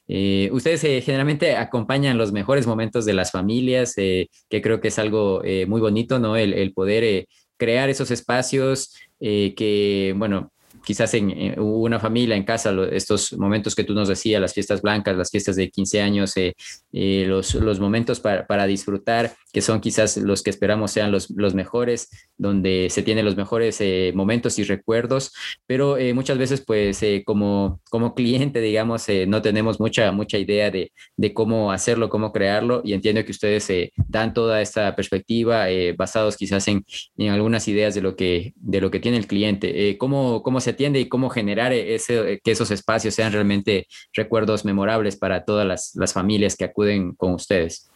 [0.07, 5.43] Eh, ustedes generalmente acompañan los mejores momentos de las familias, que creo que es algo
[5.67, 6.35] muy bonito, ¿no?
[6.35, 10.51] El, el poder crear esos espacios que, bueno,
[10.87, 15.17] quizás en, una familia, en casa, estos momentos que tú nos decías, las fiestas blancas,
[15.17, 16.55] las fiestas de 15 años, eh,
[16.93, 21.29] eh, los, los, momentos para, para, disfrutar, que son quizás los que esperamos sean los,
[21.31, 22.07] los mejores,
[22.37, 25.33] donde se tienen los mejores eh, momentos y recuerdos,
[25.65, 31.33] pero muchas veces pues como, como cliente, digamos, no tenemos mucha, mucha idea de, de,
[31.33, 33.69] cómo hacerlo, cómo crearlo, y entiendo que ustedes
[34.07, 35.65] dan toda esta perspectiva
[35.97, 36.85] basados quizás en,
[37.17, 39.97] en, algunas ideas de lo que, de lo que tiene el cliente.
[39.97, 45.17] ¿cómo, ¿Cómo se atiende y cómo generar ese, que esos espacios sean realmente recuerdos memorables
[45.17, 47.89] para todas las, las familias que acuden con ustedes.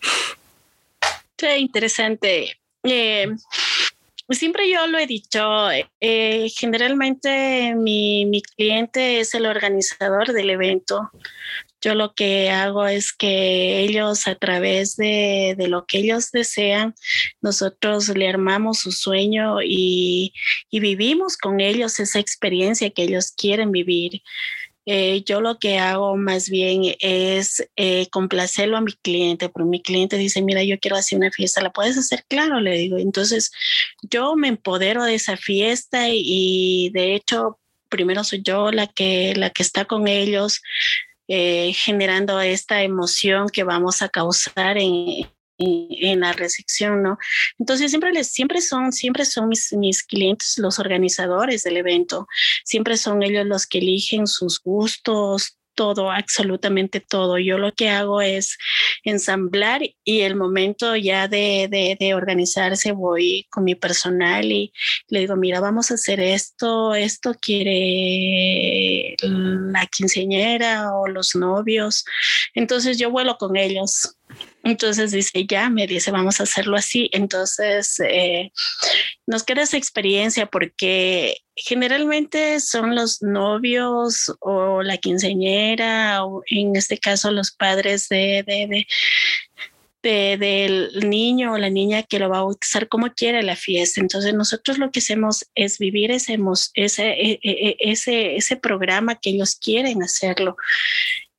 [1.38, 2.58] Sí, interesante.
[2.84, 3.28] Eh,
[4.30, 5.70] siempre yo lo he dicho,
[6.00, 11.12] eh, generalmente mi, mi, cliente es el organizador del evento.
[11.82, 16.94] Yo lo que hago es que ellos a través de, de lo que ellos desean,
[17.42, 20.34] nosotros le armamos su sueño y,
[20.70, 24.22] y vivimos con ellos esa experiencia que ellos quieren vivir.
[24.88, 29.82] Eh, yo lo que hago más bien es eh, complacerlo a mi cliente, pero mi
[29.82, 32.26] cliente dice, mira, yo quiero hacer una fiesta, ¿la puedes hacer?
[32.28, 32.98] Claro, le digo.
[32.98, 33.52] Entonces,
[34.02, 37.60] yo me empodero de esa fiesta y, de hecho,
[37.90, 40.62] primero soy yo la que, la que está con ellos.
[41.34, 47.18] Eh, generando esta emoción que vamos a causar en, en la recepción, ¿no?
[47.58, 52.28] Entonces siempre les, siempre son, siempre son mis, mis clientes los organizadores del evento,
[52.66, 57.40] siempre son ellos los que eligen sus gustos, todo, absolutamente todo.
[57.40, 58.60] Yo lo que hago es
[59.04, 64.72] ensamblar y el momento ya de, de, de, organizarse voy con mi personal y
[65.08, 72.06] le digo, mira, vamos a hacer esto, esto quiere la quinceañera o los novios.
[72.54, 74.18] Entonces yo vuelo con ellos
[74.64, 77.10] entonces dice, ya, me dice, vamos a hacerlo así.
[77.14, 78.52] Entonces eh,
[79.26, 86.98] nos queda esa experiencia porque generalmente son los novios o la quinceañera o en este
[86.98, 88.88] caso los padres de, de,
[90.04, 94.00] de, del niño o la niña que lo va a bautizar como quiere la fiesta.
[94.00, 96.38] Entonces nosotros lo que hacemos es vivir ese,
[96.76, 100.56] ese, e, e, e, ese, ese programa que ellos quieren hacerlo.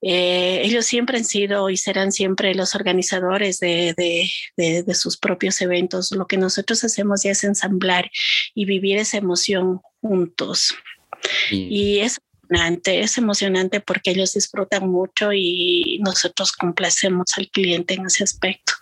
[0.05, 5.61] Eh, ellos siempre han sido y serán siempre los organizadores de, de, de, sus propios
[5.63, 6.11] eventos.
[6.11, 8.11] Lo que nosotros hacemos ya es ensamblar
[8.53, 10.75] y vivir esa emoción juntos.
[11.53, 18.07] Y, es emocionante, es emocionante porque ellos disfrutan mucho y nosotros complacemos al cliente en
[18.07, 18.73] ese aspecto.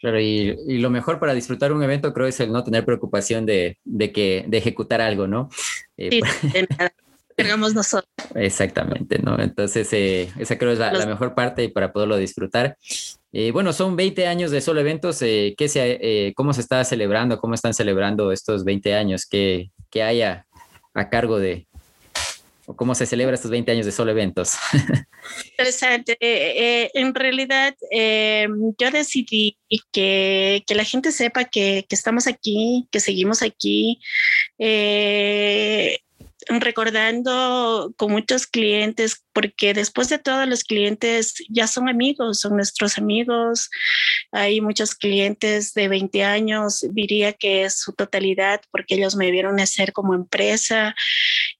[0.00, 3.44] Claro, y, y, lo mejor para disfrutar un evento creo es el no tener preocupación
[3.44, 5.50] de, de que, de ejecutar algo, ¿no?
[5.98, 6.92] Eh, sí, de nada
[7.36, 8.10] cargamos nosotros.
[8.34, 9.38] Exactamente, ¿no?
[9.38, 12.76] Entonces, eh, esa creo es la, la, mejor parte para poderlo disfrutar.
[13.32, 15.22] Eh, bueno, son 20 años de solo eventos.
[15.22, 17.38] Eh, ¿qué se, eh, ¿Cómo se está celebrando?
[17.38, 19.26] ¿Cómo están celebrando estos 20 años?
[19.26, 20.46] ¿Qué, qué hay a,
[20.94, 21.66] a cargo de,
[22.66, 24.52] o cómo se celebra estos 20 años de solo eventos?
[25.50, 26.16] Interesante.
[26.20, 29.56] Eh, en realidad, eh, yo decidí
[29.92, 34.00] que, que, la gente sepa que, que, estamos aquí, que seguimos aquí.
[34.58, 36.00] Eh,
[36.48, 42.98] recordando con muchos clientes, porque después de todo los clientes ya son amigos, son nuestros
[42.98, 43.70] amigos.
[44.30, 49.56] Hay muchos clientes de 20 años, diría que es su totalidad, porque ellos me vieron
[49.56, 50.94] nacer como empresa.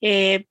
[0.00, 0.46] Eh,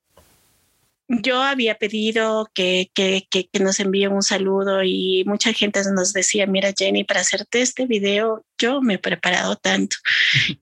[1.20, 6.12] yo había pedido que, que, que, que, nos envíen un saludo y mucha gente nos
[6.12, 9.96] decía, mira Jenny, para hacerte este video yo me he preparado tanto.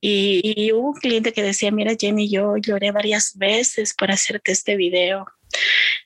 [0.00, 4.52] Y, y, hubo un cliente que decía, mira Jenny, yo lloré varias veces por hacerte
[4.52, 5.26] este video.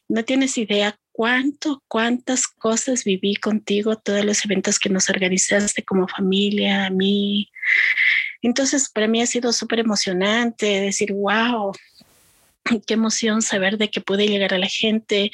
[0.08, 6.08] No tienes idea cuánto, cuántas cosas viví contigo, todos los eventos que nos organizaste como
[6.08, 7.50] familia, a mí.
[8.42, 11.72] Entonces, para mí ha sido súper emocionante decir, wow,
[12.86, 15.30] qué emoción saber de que puede llegar a la gente.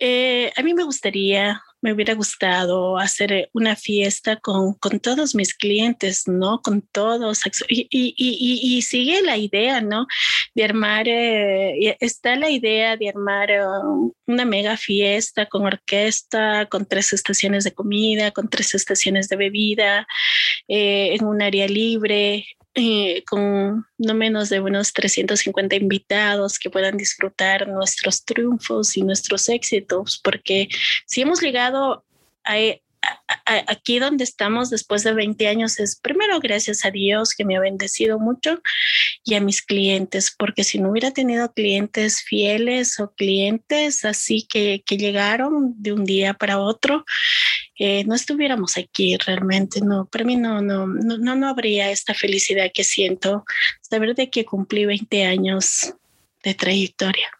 [0.00, 5.34] Eh, a mí me gustaría, me hubiera gustado hacer eh, una fiesta con, con todos
[5.34, 6.60] mis clientes, ¿no?
[6.62, 7.40] Con todos.
[7.68, 10.06] Y, y, sigue la idea, ¿no?
[10.54, 16.86] De armar, eh, está la idea de armar uh, una mega fiesta con orquesta, con
[16.86, 20.06] tres estaciones de comida, con tres estaciones de bebida,
[20.68, 22.46] eh, en un área libre,
[22.80, 29.48] eh, con no menos de unos 350 invitados que puedan disfrutar nuestros triunfos y nuestros
[29.48, 30.68] éxitos, porque
[31.04, 32.04] si hemos llegado
[32.44, 32.56] a,
[33.66, 37.60] aquí donde estamos después de 20 años es primero gracias a Dios que me ha
[37.60, 38.60] bendecido mucho
[39.24, 44.82] y a mis clientes, porque si no hubiera tenido clientes fieles o clientes así que,
[44.84, 47.04] que llegaron de un día para otro,
[47.78, 52.70] eh, no estuviéramos aquí realmente, no, para mí no, no, no, no habría esta felicidad
[52.74, 53.44] que siento,
[53.80, 55.94] saber de que cumplí 20 años
[56.42, 57.30] de trayectoria.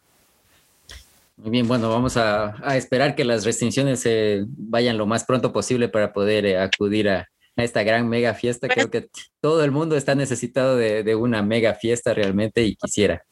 [1.39, 5.87] Muy bien, bueno, vamos a, esperar que las restricciones se vayan lo más pronto posible
[5.87, 8.67] para poder eh, acudir a, esta gran mega fiesta.
[8.67, 9.07] Creo que
[9.41, 13.23] todo el mundo está necesitado de, una mega fiesta realmente y quisiera.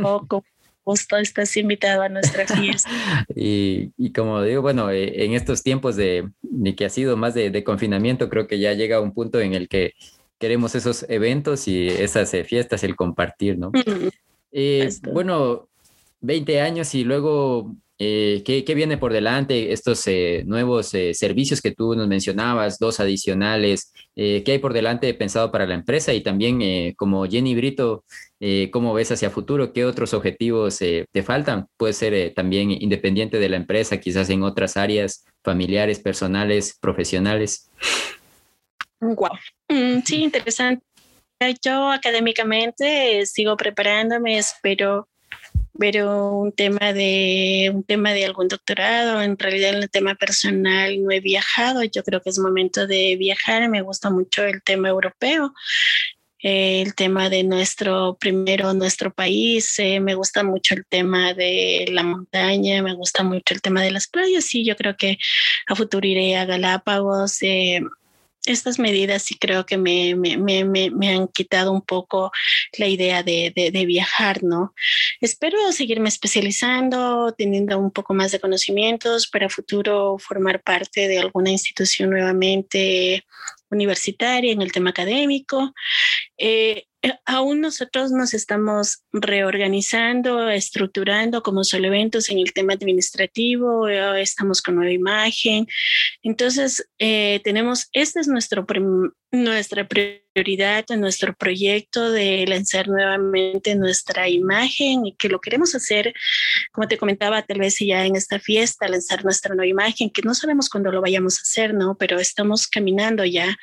[0.00, 0.44] Poco
[0.84, 2.88] gusto estás invitado a nuestra fiesta.
[3.34, 6.28] y, como digo, bueno, eh, en estos tiempos de,
[6.76, 9.94] que ha sido más de, confinamiento, creo que ya llega un punto en el que
[10.38, 13.72] queremos esos eventos y esas eh, fiestas, el compartir, ¿no?
[15.12, 15.68] bueno,
[16.20, 19.72] 20 años y luego, eh, ¿qué, viene por delante?
[19.72, 25.12] Estos eh, nuevos eh, servicios que tú nos mencionabas, dos adicionales, ¿qué hay por delante
[25.14, 26.12] pensado para la empresa?
[26.12, 28.04] Y también, como Jenny Brito,
[28.72, 29.74] ¿cómo ves hacia futuro?
[29.74, 31.66] ¿Qué otros objetivos te faltan?
[31.76, 37.70] Puede ser también independiente de la empresa, quizás en otras áreas familiares, personales, profesionales.
[39.00, 39.30] Wow.
[39.68, 40.82] Mm, sí, interesante.
[41.62, 45.06] Yo académicamente sigo preparándome, espero
[45.78, 51.02] pero un tema de un tema de algún doctorado, en realidad en el tema personal
[51.02, 54.88] no he viajado, yo creo que es momento de viajar, me gusta mucho el tema
[54.88, 55.52] europeo,
[56.38, 62.02] el tema de nuestro primero nuestro país, eh, me gusta mucho el tema de la
[62.02, 65.18] montaña, me gusta mucho el tema de las playas y yo creo que
[65.66, 67.42] a futuro iré a Galápagos.
[67.42, 67.80] Eh,
[68.46, 72.30] estas medidas sí creo que me, me, han quitado un poco
[72.78, 74.74] la idea de, de, viajar, ¿no?
[75.20, 81.50] Espero seguirme especializando, teniendo un poco más de conocimientos para futuro formar parte de alguna
[81.50, 83.24] institución nuevamente
[83.70, 85.72] universitaria en el tema académico.
[86.38, 86.86] Eh,
[87.24, 94.62] aún nosotros nos estamos reorganizando, estructurando como solo eventos en el tema administrativo, eh, estamos
[94.62, 95.66] con nueva imagen.
[96.22, 98.66] Entonces, eh, tenemos, esta es nuestro
[99.32, 106.14] nuestra prioridad, nuestro proyecto de lanzar nuevamente nuestra imagen y que lo queremos hacer,
[106.72, 110.34] como te comentaba, tal vez ya en esta fiesta, lanzar nuestra nueva imagen, que no
[110.34, 111.96] sabemos cuándo lo vayamos a hacer, ¿no?
[111.98, 113.56] Pero estamos caminando ya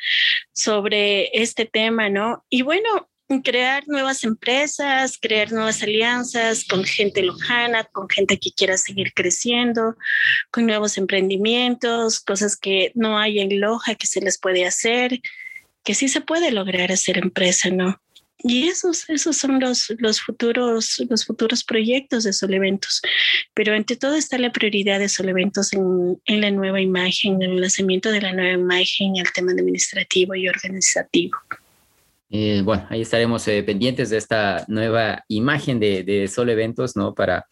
[0.51, 2.45] sobre este tema, ¿no?
[2.49, 3.09] Y bueno,
[3.41, 9.95] crear nuevas empresas, crear nuevas alianzas con gente lojana, con gente que quiera seguir creciendo,
[10.51, 15.21] con nuevos emprendimientos, cosas que no hay en Loja que se les puede hacer,
[15.83, 17.99] que sí se puede lograr hacer empresa, ¿no?
[18.45, 23.01] Y esos, esos son los, los, futuros, los futuros proyectos de Soleventos.
[23.53, 27.61] Pero ante todo está la prioridad de Soleventos en, en la nueva imagen, en el
[27.61, 31.37] lanzamiento de la nueva imagen, el tema administrativo y organizativo.
[32.29, 37.13] Eh, bueno, ahí estaremos eh, pendientes de esta nueva imagen de, de Sol Eventos, ¿no?
[37.13, 37.45] Para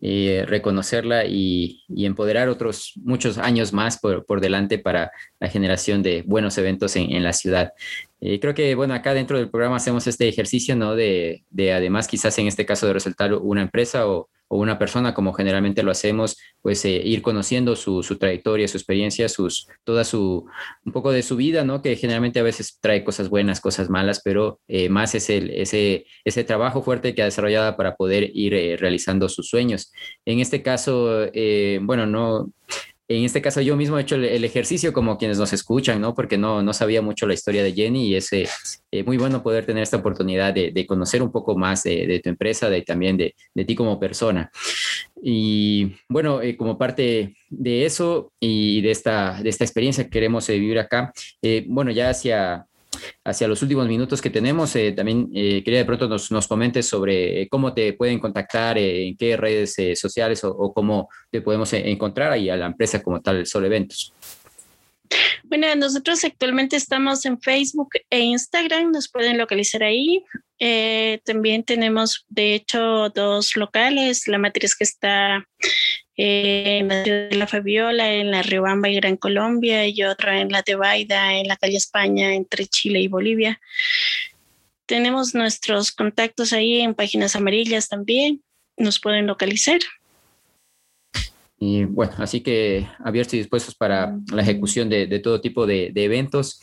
[0.00, 5.10] eh, reconocerla y, empoderar otros muchos años más por, por, delante para
[5.40, 7.72] la generación de buenos eventos en, en la ciudad.
[8.20, 10.94] creo que, bueno, acá dentro del programa hacemos este ejercicio, ¿no?
[10.94, 15.14] De, de además, quizás en este caso de resultar una empresa o, o una persona,
[15.14, 20.46] como generalmente lo hacemos, pues eh, ir conociendo su, trayectoria, su experiencia, sus, toda su,
[20.84, 21.82] un poco de su vida, ¿no?
[21.82, 26.06] Que generalmente a veces trae cosas buenas, cosas malas, pero eh, más es el, ese,
[26.24, 29.92] ese trabajo fuerte que ha desarrollado para poder ir eh, realizando sus sueños.
[30.24, 31.26] En este caso,
[31.82, 32.50] bueno, no,
[33.08, 36.14] en este caso yo mismo he hecho el, ejercicio como quienes nos escuchan, ¿no?
[36.14, 38.48] Porque no, no sabía mucho la historia de Jenny y es eh,
[39.04, 42.82] muy bueno poder tener esta oportunidad de, conocer un poco más de, tu empresa, de
[42.82, 43.34] también de,
[43.64, 44.50] ti como persona.
[45.22, 50.48] Y bueno, eh, como parte de eso y de esta, de esta experiencia que queremos
[50.48, 51.12] eh, vivir acá,
[51.68, 52.66] bueno, ya hacia
[53.24, 56.86] hacia los últimos minutos que tenemos, eh, también eh, quería de pronto nos, nos comentes
[56.86, 62.32] sobre eh, cómo te pueden contactar, en qué redes sociales o, cómo te podemos encontrar
[62.32, 64.12] ahí a la empresa como tal, Sol Eventos.
[65.44, 70.24] Bueno, nosotros actualmente estamos en Facebook e Instagram, nos pueden localizar ahí.
[71.24, 75.46] también tenemos, de hecho, dos locales, la matriz que está
[76.16, 81.34] en la de Fabiola, en la Riobamba y Gran Colombia, y otra en la Tebaida,
[81.34, 83.60] en la calle España, entre Chile y Bolivia.
[84.86, 88.42] Tenemos nuestros contactos ahí en páginas amarillas también,
[88.76, 89.80] nos pueden localizar.
[91.58, 96.60] Y bueno, así que abiertos y dispuestos para la ejecución de, todo tipo de, eventos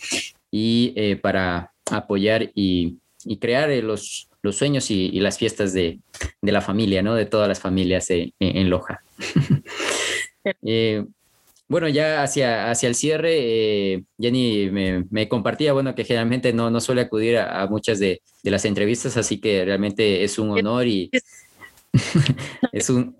[0.51, 2.99] y eh, para apoyar y,
[3.39, 5.99] crear eh, los, los sueños y, las fiestas de,
[6.41, 7.15] la familia, ¿no?
[7.15, 9.03] De todas las familias en Loja.
[10.61, 11.05] Eh,
[11.69, 13.31] bueno, ya hacia, hacia el cierre,
[13.93, 14.69] eh, Jenny
[15.09, 19.39] me, compartía, bueno, que generalmente no, no suele acudir a, muchas de, las entrevistas, así
[19.39, 21.09] que realmente es un honor y
[22.73, 23.15] es un...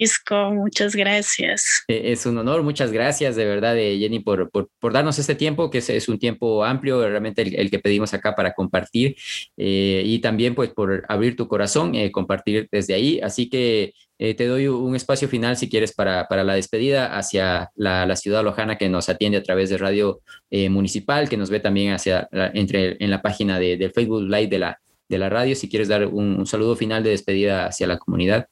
[0.00, 1.84] Francisco, muchas gracias.
[1.86, 5.70] E, es un honor, muchas gracias de verdad, eh, Jenny, por, por, darnos este tiempo,
[5.70, 9.14] que es, un tiempo amplio, realmente el, que pedimos acá para compartir,
[9.58, 13.20] eh, y también pues por abrir tu corazón, eh, compartir desde ahí.
[13.22, 18.16] Así que te doy un espacio final, si quieres, para, para la despedida hacia la,
[18.16, 20.20] ciudad lojana que nos atiende a través de Radio
[20.50, 24.78] Municipal, que nos ve también hacia entre, en la página de, Facebook Live de la,
[25.08, 25.56] de la radio.
[25.56, 28.46] Si quieres dar un saludo final de despedida hacia la comunidad.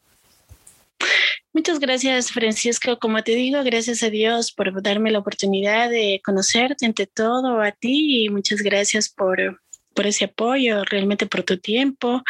[1.58, 3.00] Muchas gracias, Francisco.
[3.00, 7.72] Como te digo, gracias a Dios por darme la oportunidad de conocerte ante todo a
[7.72, 9.60] ti y muchas gracias por,
[9.92, 12.22] por ese apoyo, realmente por tu tiempo.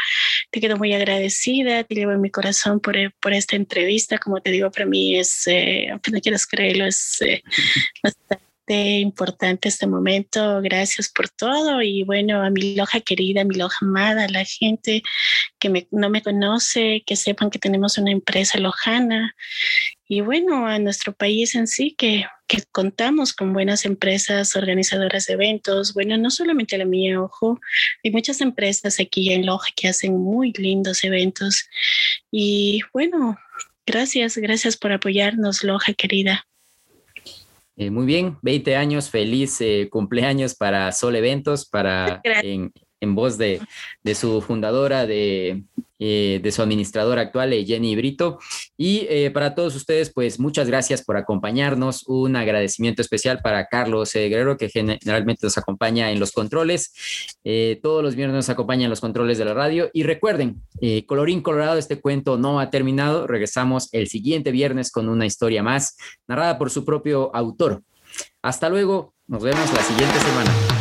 [0.51, 4.17] Te quedo muy agradecida, te llevo en mi corazón por, por esta entrevista.
[4.17, 7.43] Como te digo, para mí es, eh, aunque no quieras creerlo, es eh,
[8.03, 8.45] bastante
[8.75, 10.61] importante este momento.
[10.63, 11.83] Gracias por todo.
[11.83, 15.03] Y bueno, a mi loja querida, a mi loja amada, a la gente
[15.59, 19.35] que no me conoce, que sepan que tenemos una empresa lojana.
[20.07, 25.35] Y bueno, a nuestro país en sí, que, que contamos con buenas empresas organizadoras de
[25.35, 25.93] eventos.
[25.93, 27.61] Bueno, no solamente la mía, ojo,
[28.03, 31.69] hay muchas empresas aquí en Loja que hacen muy lindos eventos.
[32.31, 33.39] Y bueno,
[33.87, 36.47] gracias, gracias por apoyarnos, Loja querida.
[37.81, 43.39] Eh, muy bien, 20 años, feliz eh, cumpleaños para Sol Eventos, para en, en, voz
[43.39, 43.61] de,
[44.15, 45.65] su fundadora, de,
[45.99, 48.39] eh, su administradora actual, eh, Jenny Brito.
[48.77, 52.05] Y eh, para todos ustedes, pues muchas gracias por acompañarnos.
[52.07, 56.93] Un agradecimiento especial para Carlos Guerrero, que generalmente nos acompaña en los controles.
[57.83, 59.91] todos los viernes nos acompaña en los controles de la radio.
[59.93, 60.63] Y recuerden,
[61.07, 63.27] colorín colorado, este cuento no ha terminado.
[63.27, 65.97] Regresamos el siguiente viernes con una historia más,
[66.27, 67.83] narrada por su propio autor.
[68.43, 70.78] Hasta luego, nos vemos la siguiente semana.